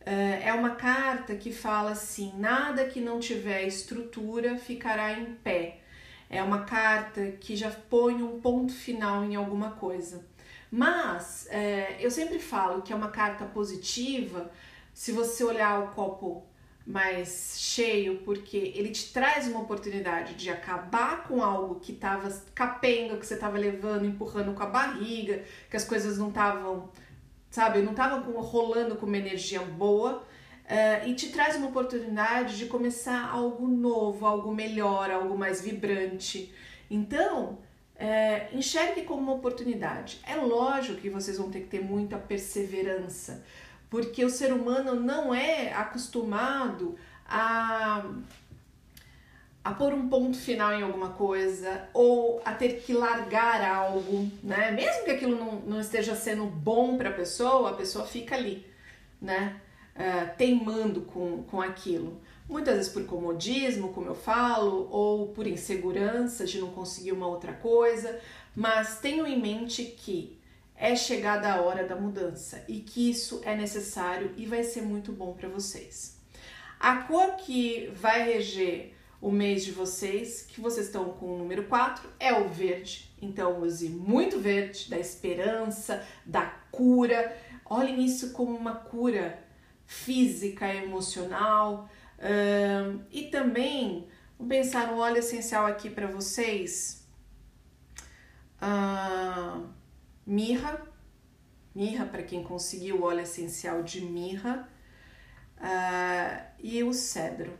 Uh, 0.02 0.42
é 0.42 0.52
uma 0.52 0.74
carta 0.74 1.34
que 1.36 1.52
fala 1.52 1.92
assim: 1.92 2.32
nada 2.36 2.86
que 2.86 3.00
não 3.00 3.18
tiver 3.18 3.66
estrutura 3.66 4.58
ficará 4.58 5.18
em 5.18 5.34
pé. 5.36 5.78
É 6.28 6.42
uma 6.42 6.64
carta 6.64 7.32
que 7.32 7.54
já 7.54 7.70
põe 7.70 8.22
um 8.22 8.40
ponto 8.40 8.72
final 8.72 9.24
em 9.24 9.36
alguma 9.36 9.72
coisa. 9.72 10.26
Mas 10.74 11.46
uh, 11.50 12.00
eu 12.00 12.10
sempre 12.10 12.38
falo 12.38 12.80
que 12.80 12.94
é 12.94 12.96
uma 12.96 13.10
carta 13.10 13.44
positiva 13.44 14.50
se 14.94 15.12
você 15.12 15.44
olhar 15.44 15.84
o 15.84 15.88
copo 15.88 16.46
mais 16.86 17.56
cheio, 17.58 18.22
porque 18.24 18.72
ele 18.74 18.88
te 18.88 19.12
traz 19.12 19.46
uma 19.46 19.60
oportunidade 19.60 20.32
de 20.34 20.48
acabar 20.48 21.24
com 21.24 21.42
algo 21.42 21.78
que 21.78 21.92
estava 21.92 22.28
capenga, 22.54 23.18
que 23.18 23.26
você 23.26 23.34
estava 23.34 23.58
levando, 23.58 24.06
empurrando 24.06 24.54
com 24.54 24.62
a 24.62 24.66
barriga, 24.66 25.44
que 25.68 25.76
as 25.76 25.84
coisas 25.84 26.16
não 26.16 26.30
estavam 26.30 26.90
sabe? 27.50 27.82
não 27.82 27.90
estava 27.90 28.18
rolando 28.40 28.96
com 28.96 29.04
uma 29.04 29.18
energia 29.18 29.60
boa. 29.60 30.24
Uh, 30.64 31.06
e 31.06 31.14
te 31.14 31.28
traz 31.30 31.54
uma 31.56 31.68
oportunidade 31.68 32.56
de 32.56 32.64
começar 32.64 33.28
algo 33.28 33.68
novo, 33.68 34.24
algo 34.24 34.54
melhor, 34.54 35.10
algo 35.10 35.36
mais 35.36 35.60
vibrante. 35.60 36.50
Então, 36.90 37.58
uh, 38.02 38.56
enxergue 38.56 39.02
como 39.02 39.22
uma 39.22 39.32
oportunidade. 39.34 40.20
É 40.26 40.34
lógico 40.34 41.00
que 41.00 41.08
vocês 41.08 41.38
vão 41.38 41.50
ter 41.50 41.60
que 41.60 41.68
ter 41.68 41.82
muita 41.82 42.18
perseverança, 42.18 43.44
porque 43.88 44.24
o 44.24 44.30
ser 44.30 44.52
humano 44.52 44.94
não 44.94 45.32
é 45.34 45.72
acostumado 45.72 46.96
a 47.26 48.04
a 49.64 49.72
pôr 49.72 49.94
um 49.94 50.08
ponto 50.08 50.36
final 50.36 50.72
em 50.72 50.82
alguma 50.82 51.10
coisa 51.10 51.88
ou 51.94 52.42
a 52.44 52.52
ter 52.52 52.80
que 52.80 52.92
largar 52.92 53.64
algo, 53.64 54.28
né? 54.42 54.72
Mesmo 54.72 55.04
que 55.04 55.12
aquilo 55.12 55.36
não, 55.36 55.60
não 55.60 55.80
esteja 55.80 56.16
sendo 56.16 56.46
bom 56.46 56.98
para 56.98 57.10
a 57.10 57.12
pessoa, 57.12 57.70
a 57.70 57.74
pessoa 57.74 58.04
fica 58.04 58.34
ali, 58.34 58.66
né? 59.20 59.60
Uh, 59.94 60.36
teimando 60.36 61.02
com, 61.02 61.44
com 61.44 61.60
aquilo. 61.60 62.20
Muitas 62.48 62.76
vezes 62.76 62.92
por 62.92 63.04
comodismo, 63.06 63.92
como 63.92 64.08
eu 64.08 64.14
falo, 64.14 64.88
ou 64.90 65.28
por 65.28 65.46
insegurança 65.46 66.44
de 66.44 66.60
não 66.60 66.70
conseguir 66.70 67.12
uma 67.12 67.26
outra 67.26 67.52
coisa, 67.52 68.20
mas 68.54 68.98
tenham 69.00 69.26
em 69.26 69.40
mente 69.40 69.84
que 69.84 70.38
é 70.76 70.96
chegada 70.96 71.52
a 71.52 71.60
hora 71.62 71.86
da 71.86 71.94
mudança 71.94 72.64
e 72.66 72.80
que 72.80 73.08
isso 73.10 73.40
é 73.44 73.54
necessário 73.56 74.32
e 74.36 74.46
vai 74.46 74.64
ser 74.64 74.82
muito 74.82 75.12
bom 75.12 75.32
para 75.32 75.48
vocês. 75.48 76.18
A 76.78 76.96
cor 76.96 77.36
que 77.36 77.90
vai 77.94 78.24
reger 78.24 78.92
o 79.20 79.30
mês 79.30 79.64
de 79.64 79.70
vocês, 79.70 80.42
que 80.42 80.60
vocês 80.60 80.86
estão 80.86 81.10
com 81.10 81.36
o 81.36 81.38
número 81.38 81.62
4, 81.68 82.10
é 82.18 82.32
o 82.32 82.48
verde. 82.48 83.08
Então 83.22 83.62
use 83.62 83.88
muito 83.88 84.40
verde, 84.40 84.90
da 84.90 84.98
esperança, 84.98 86.04
da 86.26 86.46
cura. 86.72 87.34
Olhem 87.64 88.04
isso 88.04 88.32
como 88.32 88.56
uma 88.56 88.74
cura 88.74 89.38
física, 89.86 90.74
emocional. 90.74 91.88
Um, 92.22 93.00
e 93.10 93.24
também, 93.24 94.06
vou 94.38 94.46
pensar 94.46 94.86
no 94.86 94.98
óleo 94.98 95.18
essencial 95.18 95.66
aqui 95.66 95.90
para 95.90 96.06
vocês. 96.06 97.04
Uh, 98.62 99.68
mirra. 100.24 100.80
Mirra, 101.74 102.06
para 102.06 102.22
quem 102.22 102.44
conseguiu 102.44 103.00
o 103.00 103.02
óleo 103.02 103.22
essencial 103.22 103.82
de 103.82 104.02
mirra. 104.02 104.68
Uh, 105.58 106.52
e 106.60 106.84
o 106.84 106.92
cedro. 106.92 107.58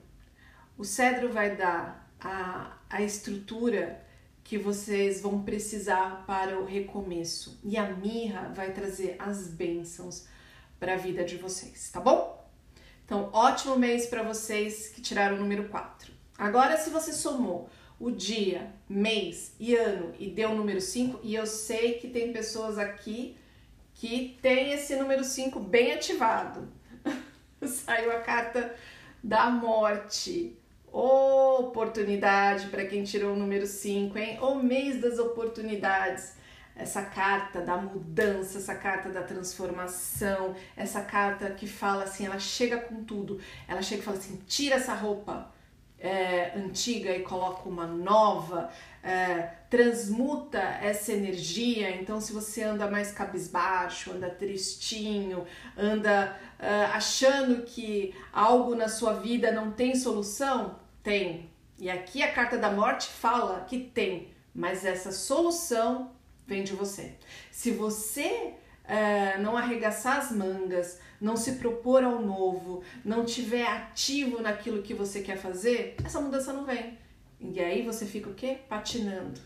O 0.78 0.84
cedro 0.84 1.32
vai 1.32 1.56
dar 1.56 2.08
a, 2.20 2.78
a 2.88 3.02
estrutura 3.02 4.04
que 4.44 4.58
vocês 4.58 5.20
vão 5.20 5.42
precisar 5.42 6.24
para 6.26 6.58
o 6.58 6.64
recomeço. 6.64 7.60
E 7.64 7.76
a 7.76 7.88
mirra 7.90 8.52
vai 8.54 8.72
trazer 8.72 9.16
as 9.18 9.48
bênçãos 9.48 10.26
para 10.78 10.94
a 10.94 10.96
vida 10.96 11.24
de 11.24 11.36
vocês, 11.36 11.90
tá 11.90 12.00
bom? 12.00 12.31
Então, 13.12 13.28
ótimo 13.30 13.76
mês 13.76 14.06
para 14.06 14.22
vocês 14.22 14.88
que 14.88 15.02
tiraram 15.02 15.36
o 15.36 15.38
número 15.38 15.68
4. 15.68 16.10
Agora, 16.38 16.78
se 16.78 16.88
você 16.88 17.12
somou 17.12 17.68
o 18.00 18.10
dia, 18.10 18.72
mês 18.88 19.54
e 19.60 19.76
ano 19.76 20.14
e 20.18 20.30
deu 20.30 20.48
o 20.48 20.54
número 20.54 20.80
5, 20.80 21.20
e 21.22 21.34
eu 21.34 21.44
sei 21.44 21.98
que 21.98 22.08
tem 22.08 22.32
pessoas 22.32 22.78
aqui 22.78 23.36
que 23.92 24.38
tem 24.40 24.72
esse 24.72 24.96
número 24.96 25.24
5 25.24 25.60
bem 25.60 25.92
ativado. 25.92 26.72
Saiu 27.62 28.12
a 28.12 28.20
carta 28.20 28.74
da 29.22 29.50
morte. 29.50 30.56
Oportunidade 30.90 32.68
para 32.68 32.86
quem 32.86 33.04
tirou 33.04 33.34
o 33.34 33.38
número 33.38 33.66
5, 33.66 34.16
hein? 34.16 34.38
O 34.40 34.54
mês 34.54 35.02
das 35.02 35.18
oportunidades. 35.18 36.32
Essa 36.74 37.02
carta 37.02 37.60
da 37.60 37.76
mudança, 37.76 38.58
essa 38.58 38.74
carta 38.74 39.10
da 39.10 39.22
transformação, 39.22 40.54
essa 40.76 41.02
carta 41.02 41.50
que 41.50 41.66
fala 41.66 42.04
assim, 42.04 42.26
ela 42.26 42.38
chega 42.38 42.78
com 42.78 43.04
tudo. 43.04 43.38
Ela 43.68 43.82
chega 43.82 44.00
e 44.00 44.04
fala 44.04 44.16
assim: 44.16 44.40
tira 44.46 44.76
essa 44.76 44.94
roupa 44.94 45.52
é, 46.02 46.52
antiga 46.56 47.14
e 47.14 47.22
coloca 47.22 47.68
uma 47.68 47.86
nova, 47.86 48.70
é, 49.02 49.42
transmuta 49.70 50.58
essa 50.58 51.12
energia. 51.12 51.94
Então, 51.96 52.20
se 52.20 52.32
você 52.32 52.64
anda 52.64 52.90
mais 52.90 53.12
cabisbaixo, 53.12 54.10
anda 54.10 54.28
tristinho, 54.28 55.46
anda 55.78 56.36
é, 56.58 56.86
achando 56.86 57.62
que 57.62 58.14
algo 58.32 58.74
na 58.74 58.88
sua 58.88 59.14
vida 59.14 59.52
não 59.52 59.70
tem 59.70 59.94
solução, 59.94 60.76
tem. 61.02 61.48
E 61.78 61.88
aqui 61.88 62.22
a 62.22 62.32
carta 62.32 62.58
da 62.58 62.70
morte 62.70 63.08
fala 63.08 63.60
que 63.60 63.78
tem, 63.78 64.28
mas 64.52 64.84
essa 64.84 65.12
solução 65.12 66.10
vem 66.46 66.64
de 66.64 66.72
você. 66.72 67.14
Se 67.50 67.70
você 67.70 68.54
é, 68.84 69.38
não 69.38 69.56
arregaçar 69.56 70.18
as 70.18 70.32
mangas, 70.32 70.98
não 71.20 71.36
se 71.36 71.52
propor 71.52 72.02
ao 72.02 72.20
novo, 72.20 72.82
não 73.04 73.24
tiver 73.24 73.66
ativo 73.66 74.40
naquilo 74.40 74.82
que 74.82 74.94
você 74.94 75.22
quer 75.22 75.36
fazer, 75.36 75.96
essa 76.04 76.20
mudança 76.20 76.52
não 76.52 76.64
vem. 76.64 76.98
E 77.40 77.60
aí 77.60 77.82
você 77.82 78.06
fica 78.06 78.30
o 78.30 78.34
quê? 78.34 78.58
Patinando. 78.68 79.40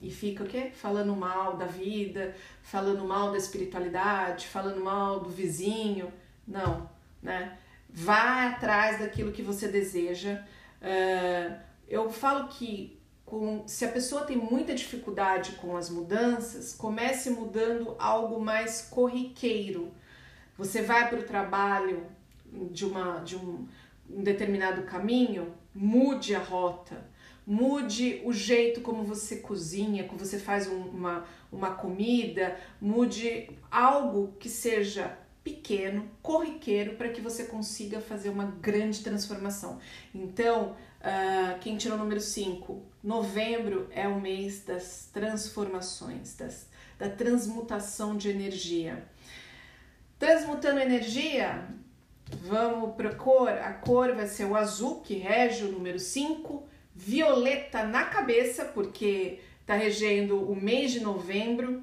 E 0.00 0.10
fica 0.10 0.44
o 0.44 0.46
quê? 0.46 0.70
Falando 0.72 1.14
mal 1.14 1.56
da 1.56 1.66
vida, 1.66 2.34
falando 2.62 3.04
mal 3.04 3.32
da 3.32 3.38
espiritualidade, 3.38 4.46
falando 4.46 4.82
mal 4.82 5.20
do 5.20 5.30
vizinho. 5.30 6.12
Não, 6.46 6.88
né? 7.22 7.58
Vá 7.90 8.48
atrás 8.48 9.00
daquilo 9.00 9.32
que 9.32 9.42
você 9.42 9.68
deseja. 9.68 10.44
Uh, 10.80 11.58
eu 11.88 12.10
falo 12.10 12.48
que 12.48 12.97
com, 13.28 13.62
se 13.66 13.84
a 13.84 13.88
pessoa 13.88 14.22
tem 14.22 14.36
muita 14.36 14.74
dificuldade 14.74 15.52
com 15.52 15.76
as 15.76 15.90
mudanças, 15.90 16.72
comece 16.72 17.30
mudando 17.30 17.94
algo 17.98 18.40
mais 18.40 18.80
corriqueiro. 18.80 19.92
Você 20.56 20.80
vai 20.80 21.08
para 21.08 21.20
o 21.20 21.22
trabalho 21.22 22.06
de, 22.70 22.86
uma, 22.86 23.18
de 23.18 23.36
um, 23.36 23.68
um 24.08 24.22
determinado 24.22 24.82
caminho, 24.82 25.52
mude 25.74 26.34
a 26.34 26.38
rota, 26.38 27.06
mude 27.46 28.22
o 28.24 28.32
jeito 28.32 28.80
como 28.80 29.04
você 29.04 29.36
cozinha, 29.36 30.04
como 30.04 30.18
você 30.18 30.38
faz 30.38 30.66
um, 30.66 30.80
uma, 30.88 31.26
uma 31.52 31.72
comida, 31.72 32.58
mude 32.80 33.50
algo 33.70 34.32
que 34.38 34.48
seja 34.48 35.18
pequeno, 35.44 36.10
corriqueiro, 36.22 36.94
para 36.96 37.08
que 37.10 37.20
você 37.20 37.44
consiga 37.44 38.00
fazer 38.00 38.30
uma 38.30 38.44
grande 38.44 39.02
transformação. 39.02 39.78
Então, 40.14 40.76
uh, 41.00 41.58
quem 41.60 41.76
tirou 41.76 41.96
o 41.96 42.00
número 42.00 42.20
5, 42.20 42.82
novembro 43.02 43.88
é 43.90 44.06
o 44.06 44.20
mês 44.20 44.64
das 44.64 45.08
transformações, 45.12 46.36
das, 46.36 46.68
da 46.98 47.08
transmutação 47.08 48.16
de 48.16 48.28
energia. 48.28 49.04
Transmutando 50.18 50.80
energia, 50.80 51.68
vamos 52.42 52.94
para 52.96 53.10
a 53.10 53.14
cor. 53.14 53.50
A 53.50 53.72
cor 53.72 54.14
vai 54.14 54.26
ser 54.26 54.44
o 54.44 54.56
azul, 54.56 55.00
que 55.00 55.14
rege 55.14 55.64
o 55.64 55.72
número 55.72 55.98
5, 55.98 56.66
violeta 56.94 57.84
na 57.84 58.04
cabeça, 58.04 58.64
porque 58.64 59.40
está 59.60 59.74
regendo 59.74 60.50
o 60.50 60.56
mês 60.56 60.90
de 60.90 61.00
novembro 61.00 61.82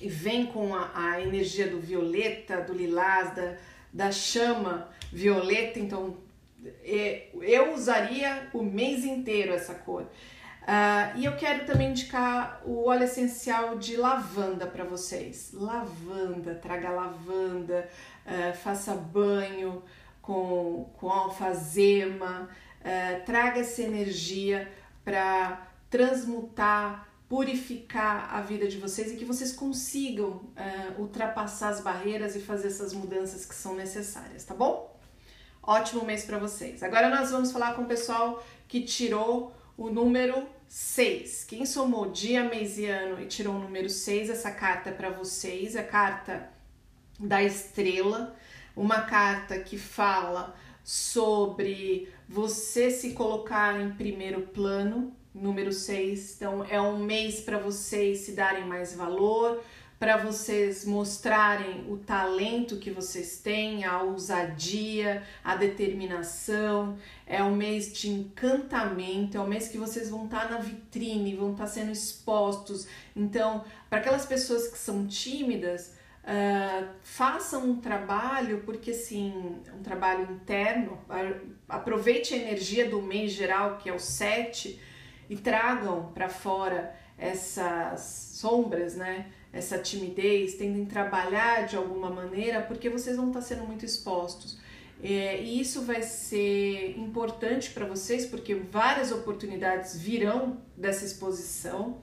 e 0.00 0.08
vem 0.08 0.46
com 0.46 0.74
a, 0.74 0.90
a 0.94 1.20
energia 1.20 1.68
do 1.68 1.78
violeta, 1.78 2.60
do 2.60 2.72
lilás, 2.72 3.34
da, 3.34 3.56
da 3.92 4.10
chama 4.10 4.88
violeta, 5.12 5.78
então 5.78 6.16
eu 6.84 7.74
usaria 7.74 8.48
o 8.52 8.62
mês 8.62 9.04
inteiro 9.04 9.52
essa 9.52 9.74
cor. 9.74 10.06
Uh, 10.64 11.18
e 11.18 11.26
eu 11.26 11.36
quero 11.36 11.66
também 11.66 11.90
indicar 11.90 12.62
o 12.64 12.86
óleo 12.86 13.04
essencial 13.04 13.76
de 13.76 13.98
lavanda 13.98 14.66
para 14.66 14.82
vocês. 14.82 15.50
Lavanda, 15.52 16.54
traga 16.54 16.90
lavanda, 16.90 17.86
uh, 18.24 18.56
faça 18.56 18.94
banho 18.94 19.82
com, 20.22 20.90
com 20.96 21.10
alfazema, 21.10 22.48
uh, 22.80 23.24
traga 23.26 23.60
essa 23.60 23.82
energia 23.82 24.72
para 25.04 25.68
transmutar 25.90 27.08
purificar 27.28 28.32
a 28.34 28.40
vida 28.42 28.68
de 28.68 28.78
vocês 28.78 29.10
e 29.10 29.16
que 29.16 29.24
vocês 29.24 29.50
consigam 29.52 30.42
ultrapassar 30.98 31.70
as 31.70 31.80
barreiras 31.80 32.36
e 32.36 32.40
fazer 32.40 32.68
essas 32.68 32.92
mudanças 32.92 33.46
que 33.46 33.54
são 33.54 33.74
necessárias, 33.74 34.44
tá 34.44 34.54
bom? 34.54 34.93
Ótimo 35.66 36.04
mês 36.04 36.24
para 36.26 36.38
vocês. 36.38 36.82
Agora 36.82 37.08
nós 37.08 37.30
vamos 37.30 37.50
falar 37.50 37.74
com 37.74 37.82
o 37.82 37.86
pessoal 37.86 38.44
que 38.68 38.82
tirou 38.82 39.54
o 39.78 39.88
número 39.88 40.46
6. 40.68 41.44
Quem 41.44 41.64
somou 41.64 42.10
dia, 42.10 42.44
mês 42.44 42.76
e 42.76 42.84
ano 42.84 43.22
e 43.22 43.26
tirou 43.26 43.54
o 43.54 43.58
número 43.58 43.88
6, 43.88 44.28
essa 44.28 44.50
carta 44.50 44.90
é 44.90 44.92
para 44.92 45.08
vocês, 45.08 45.74
a 45.74 45.82
carta 45.82 46.50
da 47.18 47.42
estrela, 47.42 48.36
uma 48.76 49.02
carta 49.02 49.58
que 49.58 49.78
fala 49.78 50.54
sobre 50.82 52.12
você 52.28 52.90
se 52.90 53.12
colocar 53.12 53.80
em 53.80 53.90
primeiro 53.92 54.42
plano, 54.42 55.16
número 55.34 55.72
6. 55.72 56.36
Então, 56.36 56.62
é 56.68 56.78
um 56.78 56.98
mês 56.98 57.40
para 57.40 57.58
vocês 57.58 58.18
se 58.18 58.32
darem 58.32 58.66
mais 58.66 58.94
valor, 58.94 59.62
para 60.04 60.18
vocês 60.18 60.84
mostrarem 60.84 61.90
o 61.90 61.96
talento 61.96 62.76
que 62.76 62.90
vocês 62.90 63.38
têm, 63.38 63.86
a 63.86 64.02
ousadia, 64.02 65.22
a 65.42 65.56
determinação. 65.56 66.98
É 67.26 67.42
um 67.42 67.56
mês 67.56 67.90
de 67.90 68.10
encantamento, 68.10 69.38
é 69.38 69.40
um 69.40 69.46
mês 69.46 69.66
que 69.66 69.78
vocês 69.78 70.10
vão 70.10 70.26
estar 70.26 70.46
tá 70.46 70.48
na 70.50 70.58
vitrine, 70.58 71.34
vão 71.34 71.52
estar 71.52 71.64
tá 71.64 71.70
sendo 71.70 71.90
expostos. 71.90 72.86
Então, 73.16 73.64
para 73.88 74.00
aquelas 74.00 74.26
pessoas 74.26 74.68
que 74.68 74.76
são 74.76 75.06
tímidas, 75.06 75.94
Uh, 76.24 76.88
façam 77.02 77.68
um 77.68 77.80
trabalho, 77.82 78.62
porque 78.64 78.92
assim, 78.92 79.60
um 79.78 79.82
trabalho 79.82 80.32
interno, 80.32 80.98
aproveite 81.68 82.32
a 82.32 82.38
energia 82.38 82.88
do 82.88 83.02
mês 83.02 83.32
geral, 83.32 83.76
que 83.76 83.90
é 83.90 83.92
o 83.92 83.98
7, 83.98 84.80
e 85.28 85.36
tragam 85.36 86.10
para 86.14 86.30
fora 86.30 86.96
essas 87.18 88.38
sombras, 88.40 88.96
né? 88.96 89.26
Essa 89.54 89.78
timidez, 89.78 90.54
tentem 90.54 90.84
trabalhar 90.84 91.66
de 91.66 91.76
alguma 91.76 92.10
maneira, 92.10 92.60
porque 92.60 92.90
vocês 92.90 93.16
vão 93.16 93.28
estar 93.28 93.40
sendo 93.40 93.64
muito 93.64 93.84
expostos. 93.84 94.58
É, 95.02 95.40
e 95.42 95.60
isso 95.60 95.82
vai 95.82 96.02
ser 96.02 96.98
importante 96.98 97.70
para 97.70 97.86
vocês, 97.86 98.26
porque 98.26 98.54
várias 98.54 99.12
oportunidades 99.12 99.96
virão 99.96 100.58
dessa 100.76 101.04
exposição. 101.04 101.98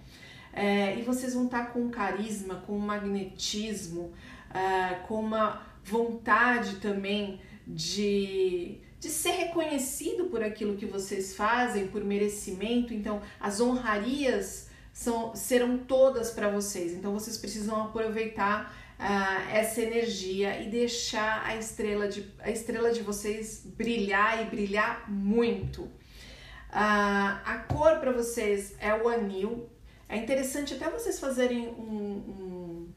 É, 0.54 0.98
e 0.98 1.02
vocês 1.02 1.34
vão 1.34 1.46
estar 1.46 1.74
com 1.74 1.90
carisma, 1.90 2.56
com 2.66 2.78
magnetismo, 2.78 4.14
é, 4.54 4.96
com 5.08 5.20
uma 5.20 5.68
vontade 5.84 6.76
também 6.78 7.42
de 7.68 8.80
de 9.02 9.10
ser 9.10 9.32
reconhecido 9.32 10.26
por 10.26 10.44
aquilo 10.44 10.78
que 10.78 10.86
vocês 10.86 11.36
fazem, 11.36 11.88
por 11.88 12.04
merecimento. 12.04 12.94
Então, 12.94 13.20
as 13.40 13.60
honrarias 13.60 14.70
são, 15.02 15.36
serão 15.36 15.80
todas 15.80 16.32
para 16.32 16.50
vocês. 16.50 16.94
Então, 16.94 17.12
vocês 17.12 17.38
precisam 17.38 17.86
aproveitar 17.86 18.72
uh, 19.00 19.52
essa 19.52 19.82
energia 19.82 20.62
e 20.62 20.70
deixar 20.70 21.44
a 21.44 21.56
estrela 21.58 22.08
de, 22.08 22.32
a 22.40 22.52
estrela 22.52 22.92
de 22.92 23.02
vocês 23.02 23.64
brilhar 23.66 24.42
e 24.44 24.50
brilhar 24.50 25.10
muito. 25.10 25.82
Uh, 25.82 25.92
a 27.46 27.66
cor 27.68 28.00
para 28.00 28.12
vocês 28.12 28.76
é 28.80 28.94
o 28.94 29.10
anil. 29.10 29.68
É 30.08 30.18
interessante 30.18 30.76
até 30.76 30.90
vocês 30.90 31.20
fazerem 31.20 31.68
um, 31.68 32.94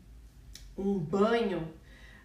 um, 0.77 0.83
um 0.85 0.99
banho. 0.99 1.67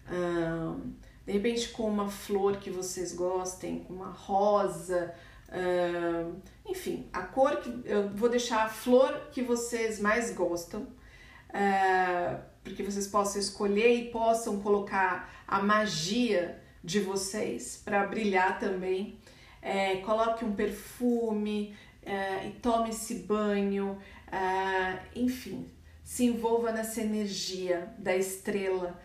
Uh, 0.06 0.92
de 1.26 1.32
repente 1.32 1.68
com 1.68 1.88
uma 1.88 2.08
flor 2.08 2.56
que 2.56 2.70
vocês 2.70 3.14
gostem, 3.14 3.86
uma 3.88 4.10
rosa, 4.10 5.14
uh, 5.50 6.40
enfim, 6.64 7.08
a 7.12 7.22
cor 7.22 7.56
que 7.56 7.82
eu 7.84 8.08
vou 8.10 8.28
deixar 8.28 8.64
a 8.64 8.68
flor 8.68 9.28
que 9.32 9.42
vocês 9.42 10.00
mais 10.00 10.32
gostam, 10.32 10.82
uh, 10.82 12.40
porque 12.62 12.82
vocês 12.82 13.06
possam 13.06 13.40
escolher 13.40 13.94
e 13.94 14.10
possam 14.10 14.60
colocar 14.60 15.44
a 15.46 15.60
magia 15.60 16.62
de 16.82 17.00
vocês 17.00 17.80
para 17.84 18.06
brilhar 18.06 18.58
também. 18.58 19.18
É, 19.62 19.96
coloque 19.96 20.44
um 20.44 20.54
perfume 20.54 21.76
é, 22.02 22.46
e 22.46 22.52
tome 22.52 22.90
esse 22.90 23.14
banho, 23.14 23.98
é, 24.32 25.00
enfim, 25.14 25.66
se 26.02 26.24
envolva 26.24 26.72
nessa 26.72 27.02
energia 27.02 27.92
da 27.98 28.16
estrela 28.16 28.98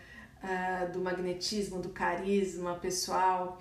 do 0.92 1.00
magnetismo, 1.00 1.80
do 1.80 1.88
carisma 1.88 2.76
pessoal. 2.76 3.60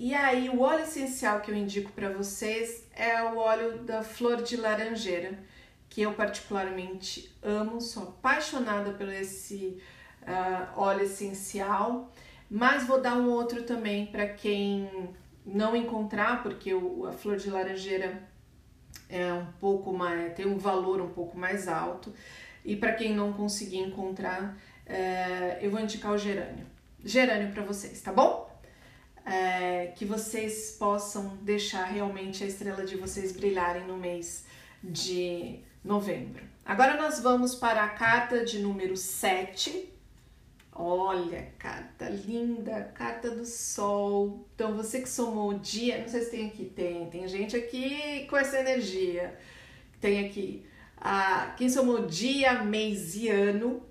E 0.00 0.14
aí, 0.14 0.48
o 0.48 0.60
óleo 0.60 0.84
essencial 0.84 1.40
que 1.40 1.50
eu 1.50 1.56
indico 1.56 1.90
para 1.90 2.08
vocês 2.08 2.86
é 2.94 3.20
o 3.20 3.36
óleo 3.36 3.78
da 3.78 4.00
flor 4.00 4.40
de 4.40 4.56
laranjeira, 4.56 5.36
que 5.88 6.02
eu 6.02 6.12
particularmente 6.12 7.34
amo, 7.42 7.80
sou 7.80 8.04
apaixonada 8.04 8.92
por 8.92 9.08
esse 9.08 9.82
uh, 10.22 10.80
óleo 10.80 11.02
essencial, 11.02 12.12
mas 12.48 12.86
vou 12.86 13.00
dar 13.00 13.16
um 13.16 13.28
outro 13.28 13.64
também 13.64 14.06
para 14.06 14.28
quem 14.28 14.88
não 15.44 15.74
encontrar, 15.74 16.44
porque 16.44 16.72
o, 16.72 17.04
a 17.04 17.10
flor 17.10 17.36
de 17.36 17.50
laranjeira 17.50 18.22
é 19.08 19.32
um 19.32 19.46
pouco 19.58 19.92
mais, 19.92 20.32
tem 20.34 20.46
um 20.46 20.58
valor 20.58 21.00
um 21.00 21.08
pouco 21.08 21.36
mais 21.36 21.66
alto. 21.66 22.14
E 22.64 22.76
para 22.76 22.92
quem 22.92 23.16
não 23.16 23.32
conseguir 23.32 23.78
encontrar, 23.78 24.56
é, 24.86 25.58
eu 25.60 25.72
vou 25.72 25.80
indicar 25.80 26.12
o 26.12 26.18
gerânio. 26.18 26.66
Gerânio 27.04 27.50
para 27.50 27.64
vocês, 27.64 28.00
tá 28.00 28.12
bom? 28.12 28.47
É, 29.30 29.92
que 29.94 30.04
vocês 30.04 30.76
possam 30.78 31.36
deixar 31.42 31.84
realmente 31.84 32.42
a 32.42 32.46
estrela 32.46 32.84
de 32.84 32.96
vocês 32.96 33.32
brilharem 33.32 33.86
no 33.86 33.96
mês 33.96 34.46
de 34.82 35.60
novembro. 35.84 36.42
Agora 36.64 36.96
nós 36.96 37.20
vamos 37.20 37.54
para 37.54 37.84
a 37.84 37.88
carta 37.90 38.44
de 38.44 38.58
número 38.58 38.96
7, 38.96 39.92
Olha, 40.80 41.48
carta 41.58 42.08
linda, 42.08 42.92
carta 42.94 43.32
do 43.32 43.44
sol. 43.44 44.46
Então, 44.54 44.76
você 44.76 45.00
que 45.00 45.08
somou 45.08 45.50
o 45.50 45.58
dia, 45.58 45.98
não 45.98 46.06
sei 46.06 46.20
se 46.22 46.30
tem 46.30 46.46
aqui, 46.46 46.66
tem, 46.66 47.10
tem 47.10 47.26
gente 47.26 47.56
aqui 47.56 48.24
com 48.30 48.36
essa 48.36 48.60
energia. 48.60 49.36
Tem 50.00 50.24
aqui, 50.24 50.64
ah, 50.96 51.52
quem 51.56 51.68
somou 51.68 52.06
dia, 52.06 52.62
mês 52.62 53.16
e 53.16 53.28
ano, 53.28 53.82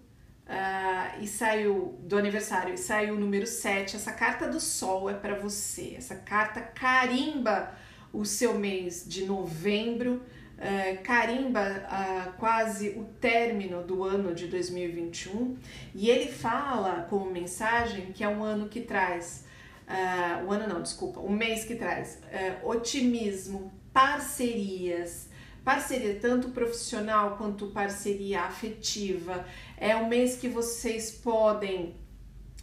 ah, 0.50 1.16
e 1.20 1.28
saiu 1.28 1.98
do 2.02 2.18
aniversário, 2.18 2.74
e 2.74 2.78
saiu 2.78 3.16
o 3.16 3.20
número 3.20 3.46
7. 3.46 3.96
Essa 3.96 4.12
carta 4.12 4.48
do 4.48 4.60
sol 4.60 5.10
é 5.10 5.14
para 5.14 5.36
você. 5.36 5.96
Essa 5.98 6.16
carta 6.16 6.62
carimba 6.62 7.76
o 8.14 8.26
seu 8.26 8.58
mês 8.58 9.06
de 9.08 9.26
novembro 9.26 10.22
é, 10.58 10.96
carimba 10.96 11.62
uh, 11.62 12.32
quase 12.40 12.90
o 12.90 13.04
término 13.22 13.84
do 13.84 14.04
ano 14.04 14.34
de 14.34 14.48
2021 14.48 15.56
e 15.94 16.10
ele 16.10 16.32
fala 16.32 17.06
como 17.10 17.30
mensagem 17.30 18.08
que 18.12 18.24
é 18.24 18.28
um 18.28 18.44
ano 18.44 18.68
que 18.68 18.82
traz, 18.82 19.46
uh, 19.88 20.46
o 20.46 20.52
ano 20.52 20.68
não, 20.68 20.82
desculpa, 20.82 21.20
um 21.20 21.30
mês 21.30 21.64
que 21.64 21.76
traz 21.76 22.20
uh, 22.24 22.68
otimismo, 22.68 23.72
parcerias, 23.94 25.27
parceria 25.68 26.16
tanto 26.16 26.52
profissional 26.52 27.36
quanto 27.36 27.68
parceria 27.68 28.44
afetiva. 28.44 29.46
É 29.76 29.98
um 29.98 30.08
mês 30.08 30.38
que 30.38 30.48
vocês 30.48 31.12
podem 31.12 31.94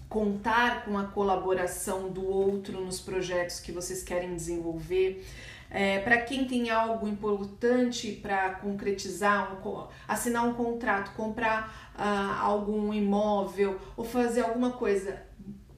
contar 0.08 0.86
com 0.86 0.96
a 0.96 1.04
colaboração 1.04 2.08
do 2.08 2.26
outro 2.26 2.80
nos 2.80 3.00
projetos 3.02 3.60
que 3.60 3.70
vocês 3.72 4.02
querem 4.02 4.34
desenvolver. 4.34 5.22
É, 5.70 5.98
para 5.98 6.16
quem 6.22 6.46
tem 6.46 6.70
algo 6.70 7.06
importante 7.06 8.10
para 8.10 8.54
concretizar, 8.54 9.54
um, 9.54 9.86
assinar 10.08 10.48
um 10.48 10.54
contrato, 10.54 11.14
comprar 11.14 11.92
uh, 11.94 12.40
algum 12.40 12.90
imóvel 12.94 13.78
ou 13.98 14.04
fazer 14.06 14.40
alguma 14.40 14.70
coisa 14.70 15.22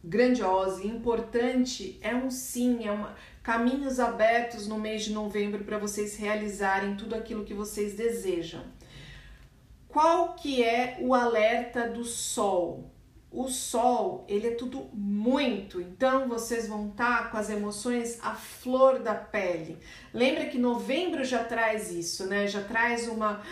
grandiosa 0.05 0.85
e 0.85 0.87
importante, 0.87 1.99
é 2.01 2.15
um 2.15 2.31
sim, 2.31 2.87
é 2.87 2.93
uma, 2.93 3.17
caminhos 3.46 4.00
abertos 4.00 4.66
no 4.66 4.76
mês 4.76 5.04
de 5.04 5.12
novembro 5.12 5.62
para 5.62 5.78
vocês 5.78 6.16
realizarem 6.16 6.96
tudo 6.96 7.14
aquilo 7.14 7.44
que 7.44 7.54
vocês 7.54 7.94
desejam. 7.94 8.61
Qual 9.87 10.35
que 10.35 10.64
é 10.64 10.98
o 11.00 11.14
alerta 11.14 11.88
do 11.88 12.02
sol? 12.04 12.90
o 13.37 13.48
sol, 13.48 14.24
ele 14.28 14.46
é 14.46 14.54
tudo 14.54 14.88
muito, 14.94 15.78
então 15.78 16.26
vocês 16.26 16.66
vão 16.66 16.88
estar 16.88 17.24
tá 17.24 17.28
com 17.28 17.37
as 17.37 17.50
emoções 17.50 18.18
à 18.22 18.35
flor 18.35 19.00
da 19.00 19.14
pele. 19.14 19.78
Lembra 20.14 20.46
que 20.46 20.56
novembro 20.56 21.22
já 21.22 21.44
traz 21.44 21.90
isso, 21.90 22.26
né? 22.26 22.46
Já 22.46 22.62
traz 22.62 23.06
uma 23.09 23.42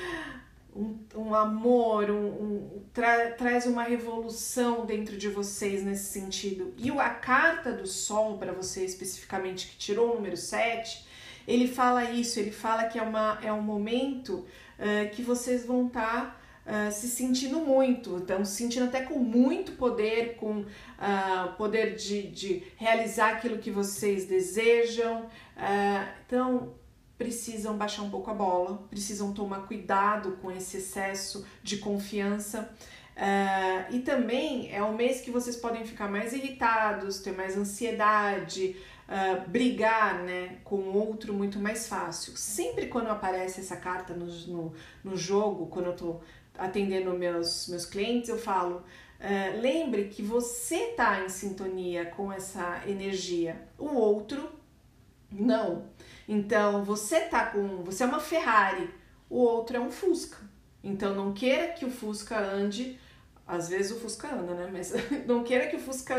um, 0.74 0.98
um 1.14 1.34
amor, 1.34 2.10
um, 2.10 2.26
um 2.26 2.82
tra, 2.92 3.30
traz 3.32 3.66
uma 3.66 3.82
revolução 3.82 4.84
dentro 4.84 5.16
de 5.16 5.28
vocês 5.28 5.82
nesse 5.84 6.12
sentido. 6.12 6.74
E 6.76 6.90
a 6.90 7.10
carta 7.10 7.72
do 7.72 7.86
sol, 7.86 8.38
para 8.38 8.52
você 8.52 8.84
especificamente, 8.84 9.68
que 9.68 9.76
tirou 9.76 10.12
o 10.12 10.14
número 10.16 10.36
7, 10.36 11.06
ele 11.46 11.68
fala 11.68 12.10
isso, 12.10 12.40
ele 12.40 12.50
fala 12.50 12.84
que 12.84 12.98
é, 12.98 13.02
uma, 13.02 13.38
é 13.42 13.52
um 13.52 13.62
momento 13.62 14.46
uh, 14.78 15.10
que 15.12 15.22
vocês 15.22 15.64
vão 15.64 15.86
estar. 15.86 16.36
Tá 16.36 16.44
uh, 16.64 16.92
se 16.92 17.08
sentindo 17.08 17.60
muito, 17.60 18.16
então 18.16 18.44
se 18.44 18.56
sentindo 18.56 18.86
até 18.86 19.02
com 19.02 19.18
muito 19.18 19.72
poder, 19.72 20.36
com 20.36 20.60
uh, 20.60 21.52
poder 21.56 21.94
de, 21.94 22.22
de 22.22 22.62
realizar 22.76 23.34
aquilo 23.34 23.58
que 23.58 23.70
vocês 23.70 24.26
desejam. 24.26 25.22
Uh, 25.56 26.08
então 26.26 26.74
precisam 27.24 27.74
baixar 27.74 28.02
um 28.02 28.10
pouco 28.10 28.30
a 28.30 28.34
bola, 28.34 28.82
precisam 28.90 29.32
tomar 29.32 29.66
cuidado 29.66 30.32
com 30.42 30.50
esse 30.50 30.76
excesso 30.76 31.46
de 31.62 31.78
confiança. 31.78 32.70
Uh, 33.16 33.94
e 33.94 34.00
também 34.00 34.70
é 34.70 34.82
um 34.82 34.94
mês 34.94 35.22
que 35.22 35.30
vocês 35.30 35.56
podem 35.56 35.86
ficar 35.86 36.06
mais 36.06 36.34
irritados, 36.34 37.20
ter 37.20 37.32
mais 37.32 37.56
ansiedade, 37.56 38.76
uh, 39.08 39.48
brigar 39.48 40.22
né, 40.22 40.58
com 40.64 40.76
o 40.76 40.94
outro 40.94 41.32
muito 41.32 41.58
mais 41.58 41.88
fácil. 41.88 42.36
Sempre 42.36 42.88
quando 42.88 43.06
aparece 43.06 43.60
essa 43.60 43.76
carta 43.76 44.12
no, 44.12 44.26
no, 44.26 44.74
no 45.02 45.16
jogo, 45.16 45.68
quando 45.68 45.86
eu 45.86 45.96
tô 45.96 46.20
atendendo 46.58 47.10
meus, 47.14 47.68
meus 47.68 47.86
clientes, 47.86 48.28
eu 48.28 48.38
falo: 48.38 48.76
uh, 49.18 49.60
lembre 49.62 50.08
que 50.08 50.20
você 50.22 50.90
está 50.90 51.24
em 51.24 51.30
sintonia 51.30 52.04
com 52.04 52.30
essa 52.30 52.82
energia, 52.86 53.66
o 53.78 53.94
outro 53.94 54.52
não. 55.32 55.93
Então 56.28 56.84
você 56.84 57.20
tá 57.20 57.46
com. 57.46 57.82
Você 57.84 58.02
é 58.02 58.06
uma 58.06 58.20
Ferrari, 58.20 58.88
o 59.28 59.38
outro 59.38 59.76
é 59.76 59.80
um 59.80 59.90
Fusca. 59.90 60.38
Então 60.82 61.14
não 61.14 61.32
queira 61.32 61.68
que 61.72 61.84
o 61.84 61.90
Fusca 61.90 62.38
ande. 62.38 62.98
Às 63.46 63.68
vezes 63.68 63.92
o 63.92 64.00
Fusca 64.00 64.34
anda, 64.34 64.54
né? 64.54 64.70
Mas 64.72 64.94
não 65.26 65.44
queira 65.44 65.66
que 65.66 65.76
o 65.76 65.80
Fusca 65.80 66.14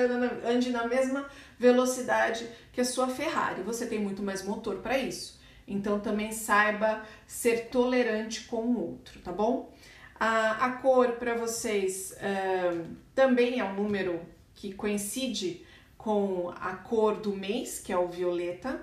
ande 0.46 0.70
na 0.70 0.88
mesma 0.88 1.28
velocidade 1.58 2.48
que 2.72 2.82
a 2.82 2.86
sua 2.86 3.08
Ferrari. 3.08 3.63
Você 3.63 3.88
tem 3.88 4.00
muito 4.00 4.22
mais 4.22 4.44
motor 4.44 4.78
para 4.78 4.98
isso. 4.98 5.39
Então 5.68 6.00
também 6.00 6.32
saiba 6.32 7.04
ser 7.26 7.70
tolerante 7.70 8.44
com 8.44 8.58
o 8.58 8.89
outro, 8.91 9.20
tá 9.22 9.32
bom? 9.32 9.74
A, 10.20 10.65
a 10.65 10.72
cor 10.74 11.13
para 11.13 11.36
vocês 11.36 12.13
uh, 12.13 12.86
também 13.13 13.60
é 13.60 13.63
um 13.63 13.74
número 13.74 14.22
que 14.54 14.74
coincide 14.74 15.65
com 15.98 16.54
a 16.56 16.74
cor 16.76 17.18
do 17.18 17.36
mês, 17.36 17.80
que 17.80 17.91
é 17.91 17.98
o 17.98 18.08
violeta. 18.08 18.82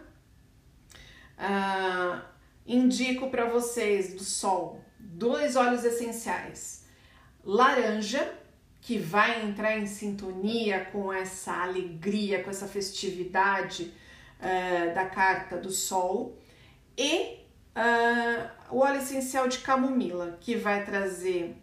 Uh, 1.43 2.23
indico 2.65 3.29
para 3.29 3.47
vocês 3.47 4.15
do 4.15 4.23
sol 4.23 4.81
dois 4.97 5.57
óleos 5.57 5.85
essenciais: 5.85 6.87
laranja, 7.45 8.33
que 8.81 8.97
vai 8.97 9.45
entrar 9.45 9.77
em 9.77 9.87
sintonia 9.87 10.85
com 10.87 11.13
essa 11.13 11.53
alegria, 11.63 12.43
com 12.45 12.51
essa 12.51 12.69
festividade 12.69 13.93
uh, 14.39 14.95
da 14.95 15.07
carta 15.07 15.57
do 15.57 15.71
sol, 15.71 16.39
e 16.97 17.41
uh, 17.77 18.51
o 18.71 18.79
óleo 18.79 18.99
essencial 18.99 19.49
de 19.49 19.59
camomila, 19.59 20.39
que 20.41 20.55
vai 20.55 20.85
trazer 20.85 21.57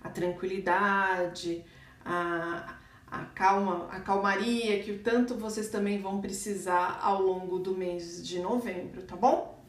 a 0.00 0.08
tranquilidade, 0.08 1.64
a, 2.04 2.75
a 3.06 3.24
calma, 3.24 3.88
a 3.90 4.00
calmaria 4.00 4.82
que 4.82 4.92
o 4.92 4.98
tanto 4.98 5.36
vocês 5.36 5.68
também 5.68 6.00
vão 6.00 6.20
precisar 6.20 6.98
ao 7.02 7.22
longo 7.22 7.58
do 7.58 7.76
mês 7.76 8.26
de 8.26 8.38
novembro, 8.38 9.02
tá 9.02 9.16
bom? 9.16 9.64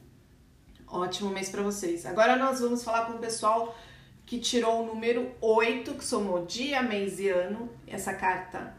Ótimo 0.88 1.30
mês 1.30 1.50
para 1.50 1.62
vocês. 1.62 2.06
Agora 2.06 2.36
nós 2.36 2.60
vamos 2.60 2.84
falar 2.84 3.06
com 3.06 3.14
o 3.14 3.20
pessoal 3.20 3.78
que 4.26 4.40
tirou 4.40 4.84
o 4.84 4.86
número 4.88 5.32
8, 5.42 5.94
que 5.94 6.04
somou 6.04 6.46
dia, 6.46 6.82
mês 6.82 7.20
e 7.20 7.30
ano. 7.30 7.70
Essa 7.86 8.14
carta 8.14 8.76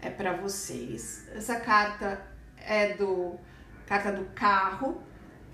é 0.00 0.08
para 0.08 0.32
vocês. 0.32 1.28
Essa 1.34 1.60
carta 1.60 2.24
é 2.56 2.94
do 2.94 3.38
carta 3.86 4.12
do 4.12 4.24
carro 4.26 5.02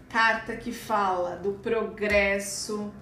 carta 0.09 0.57
que 0.57 0.73
fala 0.73 1.37
do 1.37 1.53
progresso, 1.55 2.93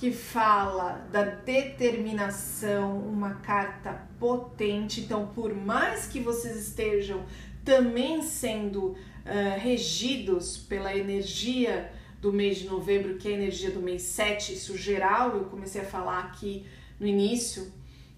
que 0.00 0.10
fala 0.10 1.06
da 1.12 1.22
determinação, 1.22 2.98
uma 3.00 3.34
carta 3.34 4.00
potente. 4.18 5.02
Então, 5.02 5.26
por 5.34 5.54
mais 5.54 6.06
que 6.06 6.20
vocês 6.20 6.56
estejam 6.56 7.22
também 7.62 8.22
sendo 8.22 8.92
uh, 8.92 8.96
regidos 9.58 10.56
pela 10.56 10.96
energia 10.96 11.92
do 12.18 12.32
mês 12.32 12.56
de 12.56 12.66
novembro, 12.66 13.18
que 13.18 13.28
é 13.28 13.32
a 13.32 13.34
energia 13.34 13.70
do 13.70 13.80
mês 13.80 14.00
7, 14.00 14.54
isso 14.54 14.74
geral, 14.74 15.36
eu 15.36 15.44
comecei 15.44 15.82
a 15.82 15.84
falar 15.84 16.20
aqui 16.20 16.64
no 16.98 17.06
início 17.06 17.70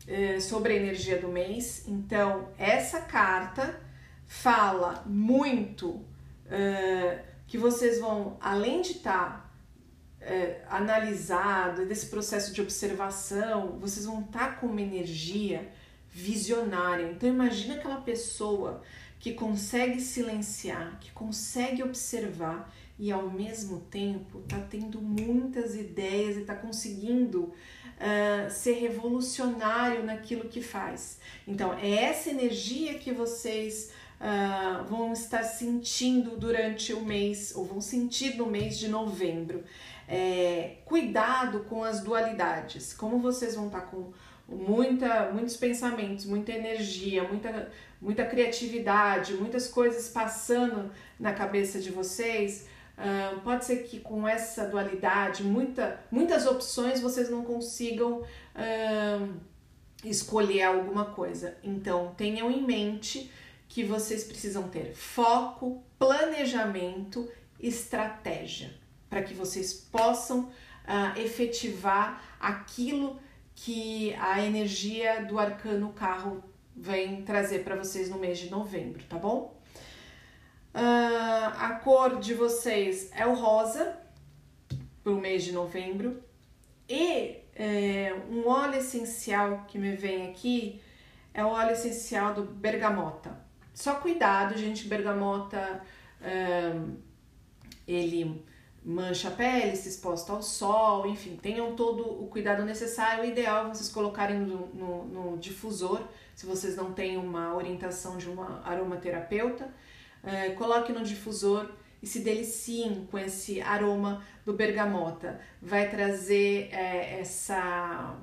uh, 0.07 0.41
sobre 0.41 0.75
a 0.75 0.77
energia 0.77 1.19
do 1.19 1.27
mês. 1.27 1.85
Então, 1.89 2.49
essa 2.57 3.01
carta 3.01 3.81
fala 4.25 5.03
muito. 5.05 5.89
Uh, 6.47 7.33
que 7.53 7.59
vocês 7.59 8.01
vão, 8.01 8.39
além 8.41 8.81
de 8.81 8.93
estar 8.93 9.13
tá, 9.13 9.42
é, 10.25 10.63
analisado, 10.69 11.87
desse 11.87 12.07
processo 12.07 12.53
de 12.53 12.61
observação, 12.61 13.79
vocês 13.81 14.07
vão 14.07 14.21
estar 14.21 14.51
tá 14.51 14.53
com 14.55 14.67
uma 14.67 14.81
energia 14.81 15.69
visionária. 16.11 17.11
Então 17.11 17.29
imagina 17.29 17.75
aquela 17.75 18.01
pessoa 18.01 18.83
que 19.19 19.33
consegue 19.33 20.01
silenciar, 20.01 20.99
que 21.01 21.13
consegue 21.13 21.83
observar 21.83 22.73
e 22.99 23.11
ao 23.11 23.31
mesmo 23.31 23.81
tempo 23.81 24.41
está 24.41 24.59
tendo 24.59 25.01
muitas 25.01 25.75
ideias 25.75 26.37
e 26.37 26.41
está 26.41 26.55
conseguindo 26.55 27.53
uh, 28.03 28.51
ser 28.51 28.75
revolucionário 28.75 30.05
naquilo 30.05 30.49
que 30.49 30.61
faz. 30.61 31.19
Então, 31.47 31.73
é 31.75 31.91
essa 32.05 32.31
energia 32.31 32.95
que 32.95 33.13
vocês 33.13 33.93
uh, 34.21 34.85
vão 34.85 35.13
estar 35.13 35.43
sentindo 35.43 36.37
durante 36.37 36.93
o 36.93 37.01
mês, 37.01 37.53
ou 37.55 37.65
vão 37.65 37.81
sentir 37.81 38.37
no 38.37 38.47
mês 38.47 38.79
de 38.79 38.89
novembro. 38.89 39.65
É, 40.09 40.77
cuidado 40.85 41.61
com 41.61 41.83
as 41.83 42.01
dualidades, 42.01 42.93
como 42.93 43.19
vocês 43.19 43.55
vão 43.55 43.67
estar 43.67 43.83
com 43.83 44.13
muita, 44.49 45.31
muitos 45.33 45.57
pensamentos, 45.57 46.25
muita 46.27 46.53
energia, 46.53 47.23
muita, 47.25 47.71
muita 48.01 48.25
criatividade, 48.25 49.35
muitas 49.35 49.69
coisas 49.69 50.09
passando 50.09 50.91
na 51.19 51.33
cabeça 51.33 51.81
de 51.81 51.91
vocês. 51.91 52.69
Uh, 52.99 53.41
pode 53.41 53.65
ser 53.65 53.85
que 53.85 54.01
com 54.01 54.29
essa 54.29 54.67
dualidade, 54.67 55.43
muita, 55.43 55.99
muitas 56.11 56.47
opções 56.47 57.01
vocês 57.01 57.31
não 57.31 57.43
consigam 57.43 58.21
uh, 58.21 59.35
escolher 60.05 60.63
alguma 60.63 61.07
coisa. 61.07 61.57
Então 61.63 62.15
tenham 62.17 62.51
em 62.51 62.63
mente 62.63 63.31
que 63.69 63.83
vocês 63.83 64.25
precisam 64.25 64.69
ter 64.69 64.95
foco, 64.95 65.83
planejamento, 65.99 67.29
estratégia, 67.59 68.71
para 69.13 69.23
que 69.23 69.35
vocês 69.35 69.75
possam 69.75 70.45
uh, 70.45 71.21
efetivar 71.21 72.39
aquilo 72.41 73.21
que 73.55 74.15
a 74.15 74.41
energia 74.43 75.23
do 75.27 75.39
arcano 75.39 75.93
carro 75.93 76.43
vem 76.75 77.21
trazer 77.21 77.63
para 77.63 77.77
vocês 77.77 78.09
no 78.09 78.19
mês 78.19 78.39
de 78.39 78.49
novembro, 78.49 79.05
tá 79.11 79.19
bom? 79.19 79.61
Uh, 80.75 81.47
a 81.59 81.79
cor 81.85 82.21
de 82.21 82.33
vocês 82.33 83.11
é 83.13 83.27
o 83.27 83.35
rosa 83.35 83.99
para 85.05 85.13
o 85.13 85.21
mês 85.21 85.45
de 85.45 85.53
novembro 85.53 86.25
e 86.89 87.37
é, 87.55 88.15
um 88.31 88.49
óleo 88.49 88.77
essencial 88.77 89.67
que 89.69 89.79
me 89.79 89.95
vem 89.95 90.31
aqui 90.31 90.81
é 91.35 91.45
o 91.45 91.49
óleo 91.49 91.73
essencial 91.73 92.33
do 92.33 92.45
bergamota. 92.45 93.39
Só 93.75 93.97
cuidado, 93.97 94.57
gente, 94.57 94.89
bergamota 94.89 95.83
um, 96.23 96.97
ele 97.87 98.43
mancha 98.85 99.29
a 99.29 99.31
pele, 99.31 99.77
se 99.77 99.89
exposta 99.89 100.33
ao 100.33 100.43
sol, 100.43 101.07
enfim, 101.07 101.37
tenham 101.41 101.75
todo 101.77 102.03
o 102.03 102.27
cuidado 102.27 102.65
necessário. 102.65 103.23
O 103.23 103.27
ideal 103.27 103.67
é 103.67 103.69
vocês 103.69 103.89
colocarem 103.89 104.39
no, 104.39 104.67
no, 104.75 105.05
no 105.05 105.39
difusor, 105.39 106.03
se 106.35 106.47
vocês 106.47 106.77
não 106.77 106.93
têm 106.93 107.17
uma 107.17 107.55
orientação 107.55 108.17
de 108.17 108.29
uma 108.29 108.61
aromaterapeuta, 108.65 109.73
uh, 110.25 110.55
coloque 110.57 110.93
no 110.93 111.05
difusor 111.05 111.71
e 112.03 112.07
se 112.07 112.21
deliciem 112.21 113.07
com 113.11 113.17
esse 113.17 113.61
aroma 113.61 114.25
do 114.45 114.53
bergamota. 114.53 115.41
Vai 115.61 115.89
trazer 115.89 116.69
é, 116.73 117.21
essa, 117.21 118.17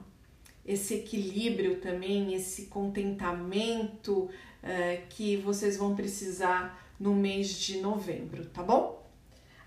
esse 0.65 0.95
equilíbrio 0.95 1.80
também, 1.80 2.34
esse 2.34 2.65
contentamento 2.65 4.30
é, 4.62 5.04
que 5.10 5.38
vocês 5.38 5.78
vão 5.78 5.95
precisar 5.95 6.86
no 7.00 7.15
mês 7.15 7.58
de 7.58 7.80
novembro, 7.80 8.45
tá 8.48 8.62
bom? 8.62 8.99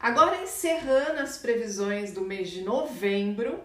Agora, 0.02 0.42
encerrando 0.42 1.20
as 1.20 1.38
previsões 1.38 2.12
do 2.12 2.22
mês 2.22 2.50
de 2.50 2.62
novembro, 2.62 3.60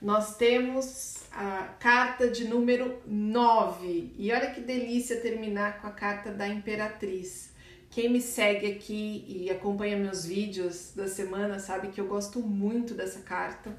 nós 0.00 0.34
temos 0.38 1.24
a 1.30 1.74
carta 1.78 2.30
de 2.30 2.48
número 2.48 2.98
9. 3.06 4.14
E 4.16 4.32
olha 4.32 4.52
que 4.52 4.62
delícia 4.62 5.20
terminar 5.20 5.82
com 5.82 5.86
a 5.86 5.90
carta 5.90 6.32
da 6.32 6.48
Imperatriz. 6.48 7.52
Quem 7.90 8.08
me 8.08 8.22
segue 8.22 8.72
aqui 8.72 9.26
e 9.28 9.50
acompanha 9.50 9.98
meus 9.98 10.24
vídeos 10.24 10.92
da 10.96 11.08
semana 11.08 11.58
sabe 11.58 11.88
que 11.88 12.00
eu 12.00 12.06
gosto 12.06 12.40
muito 12.40 12.94
dessa 12.94 13.20
carta. 13.20 13.70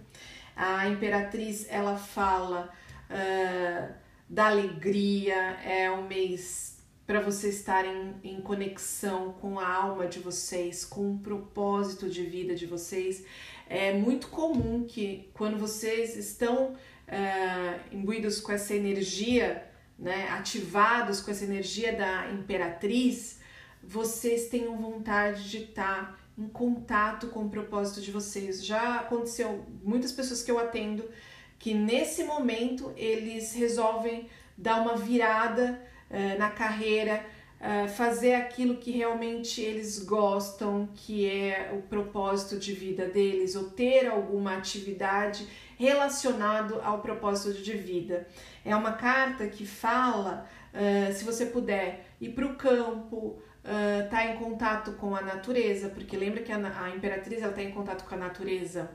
A 0.55 0.87
Imperatriz 0.87 1.65
ela 1.67 1.97
fala 1.97 2.71
uh, 3.09 3.93
da 4.29 4.49
alegria, 4.49 5.35
é 5.63 5.89
um 5.89 6.05
mês 6.05 6.76
para 7.07 7.21
vocês 7.21 7.55
estarem 7.55 8.15
em 8.21 8.41
conexão 8.41 9.31
com 9.39 9.57
a 9.57 9.65
alma 9.65 10.07
de 10.07 10.19
vocês, 10.19 10.83
com 10.83 11.13
o 11.13 11.19
propósito 11.19 12.09
de 12.09 12.21
vida 12.21 12.53
de 12.53 12.65
vocês. 12.65 13.23
É 13.69 13.93
muito 13.93 14.27
comum 14.27 14.83
que 14.85 15.29
quando 15.33 15.57
vocês 15.57 16.17
estão 16.17 16.73
uh, 16.73 17.95
imbuídos 17.95 18.41
com 18.41 18.51
essa 18.51 18.75
energia, 18.75 19.65
né, 19.97 20.27
ativados 20.31 21.21
com 21.21 21.31
essa 21.31 21.45
energia 21.45 21.95
da 21.95 22.29
imperatriz, 22.29 23.39
vocês 23.81 24.49
tenham 24.49 24.77
vontade 24.77 25.49
de 25.49 25.59
estar 25.59 26.19
em 26.37 26.49
contato 26.49 27.27
com 27.27 27.45
o 27.45 27.49
propósito 27.49 28.01
de 28.01 28.11
vocês. 28.11 28.65
Já 28.65 28.99
aconteceu 28.99 29.65
muitas 29.81 30.11
pessoas 30.11 30.43
que 30.43 30.51
eu 30.51 30.59
atendo 30.59 31.09
que 31.57 31.73
nesse 31.73 32.25
momento 32.25 32.91
eles 32.97 33.53
resolvem 33.53 34.29
dar 34.57 34.81
uma 34.81 34.97
virada 34.97 35.81
na 36.37 36.49
carreira, 36.49 37.25
uh, 37.59 37.87
fazer 37.89 38.35
aquilo 38.35 38.77
que 38.77 38.91
realmente 38.91 39.61
eles 39.61 40.03
gostam, 40.03 40.89
que 40.93 41.29
é 41.29 41.71
o 41.73 41.81
propósito 41.81 42.57
de 42.57 42.73
vida 42.73 43.05
deles, 43.07 43.55
ou 43.55 43.69
ter 43.69 44.07
alguma 44.07 44.57
atividade 44.57 45.47
relacionado 45.77 46.79
ao 46.81 47.01
propósito 47.01 47.61
de 47.61 47.73
vida. 47.73 48.27
É 48.63 48.75
uma 48.75 48.93
carta 48.93 49.47
que 49.47 49.65
fala, 49.65 50.47
uh, 50.73 51.13
se 51.13 51.23
você 51.23 51.45
puder, 51.45 52.05
ir 52.19 52.29
para 52.29 52.45
o 52.45 52.55
campo, 52.55 53.41
estar 53.63 54.09
tá 54.09 54.25
em 54.25 54.37
contato 54.37 54.93
com 54.93 55.15
a 55.15 55.21
natureza, 55.21 55.89
porque 55.89 56.15
lembra 56.15 56.41
que 56.41 56.51
a, 56.51 56.83
a 56.83 56.89
imperatriz 56.89 57.43
está 57.43 57.61
em 57.61 57.71
contato 57.71 58.07
com 58.07 58.15
a 58.15 58.17
natureza 58.17 58.89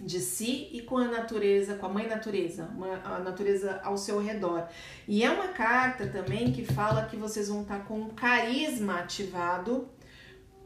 de 0.00 0.18
si 0.18 0.68
e 0.72 0.82
com 0.82 0.98
a 0.98 1.06
natureza, 1.06 1.76
com 1.76 1.86
a 1.86 1.88
mãe 1.88 2.06
natureza, 2.06 2.68
a 3.04 3.20
natureza 3.20 3.80
ao 3.84 3.96
seu 3.96 4.18
redor. 4.18 4.66
E 5.06 5.22
é 5.22 5.30
uma 5.30 5.48
carta 5.48 6.06
também 6.06 6.52
que 6.52 6.64
fala 6.64 7.06
que 7.06 7.16
vocês 7.16 7.48
vão 7.48 7.62
estar 7.62 7.84
com 7.84 8.10
carisma 8.10 9.00
ativado, 9.00 9.88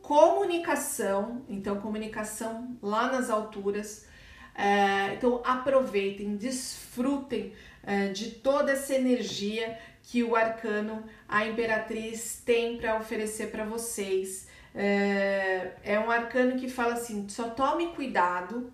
comunicação, 0.01 1.45
então 1.49 1.81
comunicação 1.81 2.77
lá 2.83 3.13
nas 3.13 3.29
alturas. 3.29 4.07
É, 4.55 5.15
então 5.15 5.41
aproveitem, 5.45 6.37
desfrutem 6.37 7.53
é, 7.83 8.09
de 8.09 8.31
toda 8.31 8.73
essa 8.73 8.95
energia 8.95 9.79
que 10.03 10.25
o 10.25 10.35
arcano, 10.35 11.05
a 11.29 11.47
imperatriz, 11.47 12.43
tem 12.45 12.79
para 12.79 12.97
oferecer 12.97 13.51
para 13.51 13.65
vocês. 13.65 14.49
É, 14.75 15.75
é 15.85 16.01
um 16.01 16.11
arcano 16.11 16.59
que 16.59 16.69
fala 16.69 16.95
assim: 16.95 17.29
só 17.29 17.51
tome 17.51 17.89
cuidado 17.89 18.73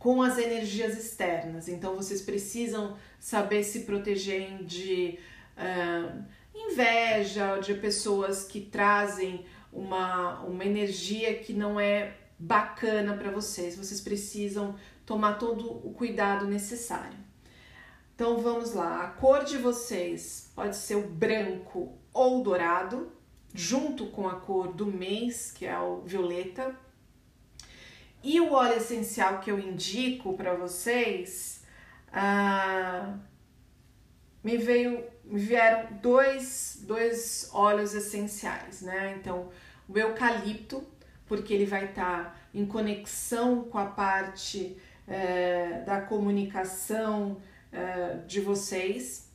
com 0.00 0.22
as 0.22 0.38
energias 0.38 0.98
externas. 0.98 1.68
Então 1.68 1.94
vocês 1.94 2.22
precisam 2.22 2.96
saber 3.20 3.62
se 3.62 3.80
proteger 3.80 4.64
de 4.64 5.18
uh, 5.58 6.24
inveja, 6.54 7.58
de 7.58 7.74
pessoas 7.74 8.42
que 8.42 8.62
trazem 8.62 9.44
uma, 9.70 10.40
uma 10.40 10.64
energia 10.64 11.34
que 11.34 11.52
não 11.52 11.78
é 11.78 12.16
bacana 12.38 13.14
para 13.14 13.30
vocês. 13.30 13.76
Vocês 13.76 14.00
precisam 14.00 14.74
tomar 15.04 15.34
todo 15.34 15.70
o 15.86 15.92
cuidado 15.92 16.46
necessário. 16.46 17.18
Então 18.14 18.38
vamos 18.38 18.72
lá, 18.72 19.02
a 19.04 19.08
cor 19.08 19.44
de 19.44 19.58
vocês 19.58 20.50
pode 20.54 20.76
ser 20.76 20.96
o 20.96 21.08
branco 21.08 21.98
ou 22.12 22.42
dourado, 22.42 23.12
junto 23.52 24.06
com 24.06 24.26
a 24.26 24.36
cor 24.36 24.72
do 24.72 24.86
mês, 24.86 25.52
que 25.52 25.66
é 25.66 25.78
o 25.78 26.00
violeta 26.00 26.74
e 28.22 28.40
o 28.40 28.52
óleo 28.52 28.76
essencial 28.76 29.40
que 29.40 29.50
eu 29.50 29.58
indico 29.58 30.34
para 30.34 30.54
vocês, 30.54 31.64
ah, 32.12 33.14
me 34.42 34.56
veio, 34.56 35.04
me 35.24 35.38
vieram 35.38 35.88
dois, 36.02 36.82
dois 36.86 37.50
óleos 37.52 37.94
essenciais, 37.94 38.82
né? 38.82 39.16
Então, 39.18 39.48
o 39.88 39.98
eucalipto, 39.98 40.84
porque 41.26 41.54
ele 41.54 41.66
vai 41.66 41.86
estar 41.86 42.24
tá 42.24 42.36
em 42.52 42.66
conexão 42.66 43.64
com 43.64 43.78
a 43.78 43.86
parte 43.86 44.76
é, 45.06 45.82
da 45.86 46.00
comunicação 46.00 47.40
é, 47.72 48.18
de 48.26 48.40
vocês, 48.40 49.30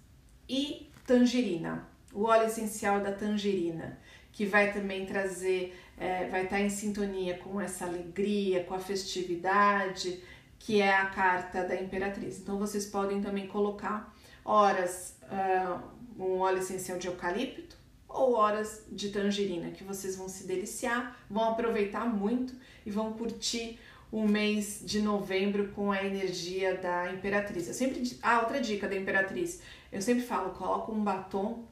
e 0.47 0.91
tangerina, 1.05 1.87
o 2.13 2.23
óleo 2.23 2.45
essencial 2.45 2.99
da 3.01 3.11
tangerina, 3.11 3.99
que 4.35 4.45
vai 4.45 4.71
também 4.73 5.05
trazer 5.05 5.73
é, 5.97 6.27
vai 6.27 6.43
estar 6.43 6.59
em 6.59 6.69
sintonia 6.69 7.37
com 7.37 7.59
essa 7.59 7.85
alegria, 7.85 8.65
com 8.65 8.73
a 8.73 8.79
festividade, 8.79 10.21
que 10.59 10.81
é 10.81 10.93
a 10.93 11.05
carta 11.05 11.63
da 11.63 11.75
Imperatriz. 11.81 12.39
Então 12.39 12.59
vocês 12.59 12.85
podem 12.85 13.21
também 13.21 13.47
colocar 13.47 14.13
horas 14.43 15.17
uh, 15.23 16.21
um 16.21 16.39
óleo 16.39 16.59
essencial 16.59 16.97
de 16.97 17.07
eucalipto 17.07 17.77
ou 18.09 18.33
horas 18.35 18.85
de 18.91 19.09
tangerina, 19.09 19.71
que 19.71 19.83
vocês 19.83 20.17
vão 20.17 20.27
se 20.27 20.45
deliciar, 20.45 21.17
vão 21.29 21.51
aproveitar 21.51 22.05
muito 22.05 22.53
e 22.85 22.91
vão 22.91 23.13
curtir 23.13 23.79
o 24.11 24.27
mês 24.27 24.81
de 24.85 25.01
novembro 25.01 25.69
com 25.69 25.91
a 25.91 26.03
energia 26.03 26.75
da 26.77 27.11
Imperatriz. 27.11 27.67
Eu 27.67 27.73
sempre, 27.73 28.17
ah, 28.21 28.41
outra 28.41 28.61
dica 28.61 28.87
da 28.87 28.95
Imperatriz, 28.95 29.61
eu 29.91 30.01
sempre 30.01 30.23
falo, 30.23 30.51
coloca 30.51 30.91
um 30.91 31.03
batom 31.03 31.65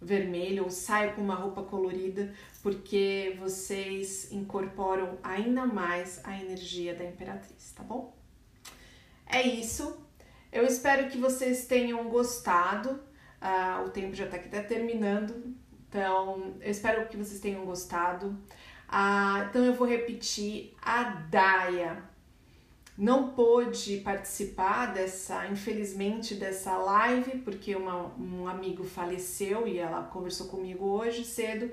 vermelho 0.00 0.64
ou 0.64 0.70
saio 0.70 1.14
com 1.14 1.20
uma 1.20 1.34
roupa 1.34 1.62
colorida, 1.62 2.32
porque 2.62 3.36
vocês 3.38 4.32
incorporam 4.32 5.18
ainda 5.22 5.66
mais 5.66 6.20
a 6.24 6.40
energia 6.40 6.94
da 6.94 7.04
Imperatriz, 7.04 7.72
tá 7.72 7.82
bom? 7.82 8.16
É 9.26 9.42
isso. 9.42 10.00
Eu 10.50 10.64
espero 10.64 11.08
que 11.08 11.18
vocês 11.18 11.66
tenham 11.66 12.08
gostado. 12.08 13.00
Uh, 13.40 13.86
o 13.86 13.90
tempo 13.90 14.14
já 14.14 14.24
está 14.24 14.36
aqui 14.36 14.48
tá 14.48 14.62
terminando, 14.62 15.54
então 15.88 16.54
eu 16.60 16.70
espero 16.70 17.08
que 17.08 17.16
vocês 17.16 17.40
tenham 17.40 17.64
gostado. 17.64 18.38
Uh, 18.88 19.48
então 19.48 19.64
eu 19.64 19.72
vou 19.72 19.86
repetir 19.86 20.74
a 20.82 21.04
Daia 21.04 22.09
não 23.00 23.30
pôde 23.30 23.96
participar 24.04 24.92
dessa, 24.92 25.46
infelizmente, 25.46 26.34
dessa 26.34 26.76
live, 26.76 27.38
porque 27.38 27.74
uma, 27.74 28.14
um 28.18 28.46
amigo 28.46 28.84
faleceu 28.84 29.66
e 29.66 29.78
ela 29.78 30.02
conversou 30.02 30.48
comigo 30.48 30.84
hoje 30.84 31.24
cedo, 31.24 31.70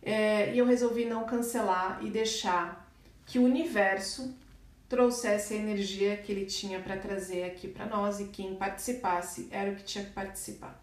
é, 0.00 0.54
e 0.54 0.58
eu 0.58 0.64
resolvi 0.64 1.06
não 1.06 1.24
cancelar 1.24 1.98
e 2.04 2.08
deixar 2.08 2.88
que 3.26 3.40
o 3.40 3.42
universo 3.42 4.32
trouxesse 4.88 5.54
a 5.54 5.56
energia 5.56 6.16
que 6.16 6.30
ele 6.30 6.46
tinha 6.46 6.78
para 6.78 6.96
trazer 6.96 7.42
aqui 7.42 7.66
para 7.66 7.86
nós 7.86 8.20
e 8.20 8.26
quem 8.26 8.54
participasse 8.54 9.48
era 9.50 9.72
o 9.72 9.74
que 9.74 9.82
tinha 9.82 10.04
que 10.04 10.12
participar. 10.12 10.80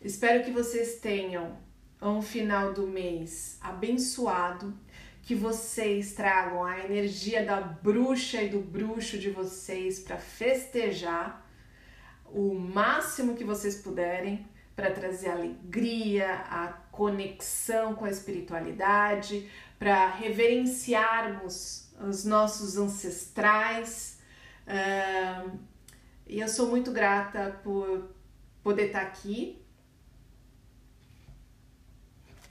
Espero 0.00 0.42
que 0.42 0.50
vocês 0.50 1.00
tenham 1.00 1.58
um 2.00 2.22
final 2.22 2.72
do 2.72 2.86
mês 2.86 3.58
abençoado 3.60 4.72
que 5.26 5.34
vocês 5.34 6.12
tragam 6.12 6.62
a 6.62 6.78
energia 6.78 7.44
da 7.44 7.60
bruxa 7.60 8.40
e 8.40 8.48
do 8.48 8.60
bruxo 8.60 9.18
de 9.18 9.28
vocês 9.28 9.98
para 9.98 10.16
festejar 10.16 11.44
o 12.26 12.54
máximo 12.54 13.34
que 13.34 13.42
vocês 13.42 13.74
puderem 13.74 14.46
para 14.76 14.92
trazer 14.92 15.30
alegria, 15.30 16.32
a 16.48 16.68
conexão 16.92 17.96
com 17.96 18.04
a 18.04 18.10
espiritualidade, 18.10 19.50
para 19.80 20.08
reverenciarmos 20.10 21.88
os 22.00 22.24
nossos 22.24 22.76
ancestrais. 22.76 24.20
Uh, 24.64 25.58
e 26.28 26.38
eu 26.38 26.46
sou 26.46 26.68
muito 26.68 26.92
grata 26.92 27.60
por 27.64 28.10
poder 28.62 28.86
estar 28.86 29.02
aqui 29.02 29.60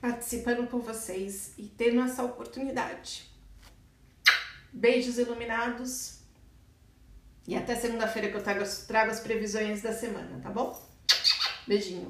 participando 0.06 0.68
com 0.68 0.80
vocês 0.80 1.54
e 1.58 1.64
tendo 1.64 2.00
essa 2.02 2.24
oportunidade. 2.24 3.28
Beijos 4.72 5.18
iluminados 5.18 6.20
e 7.48 7.56
até 7.56 7.76
segunda-feira 7.76 8.30
que 8.30 8.38
eu 8.38 8.44
trago 8.44 9.12
as 9.12 9.20
previsões 9.20 9.82
da 9.82 9.94
semana, 9.94 10.40
tá 10.44 10.52
bom? 10.52 10.80
Beijinho. 11.68 12.04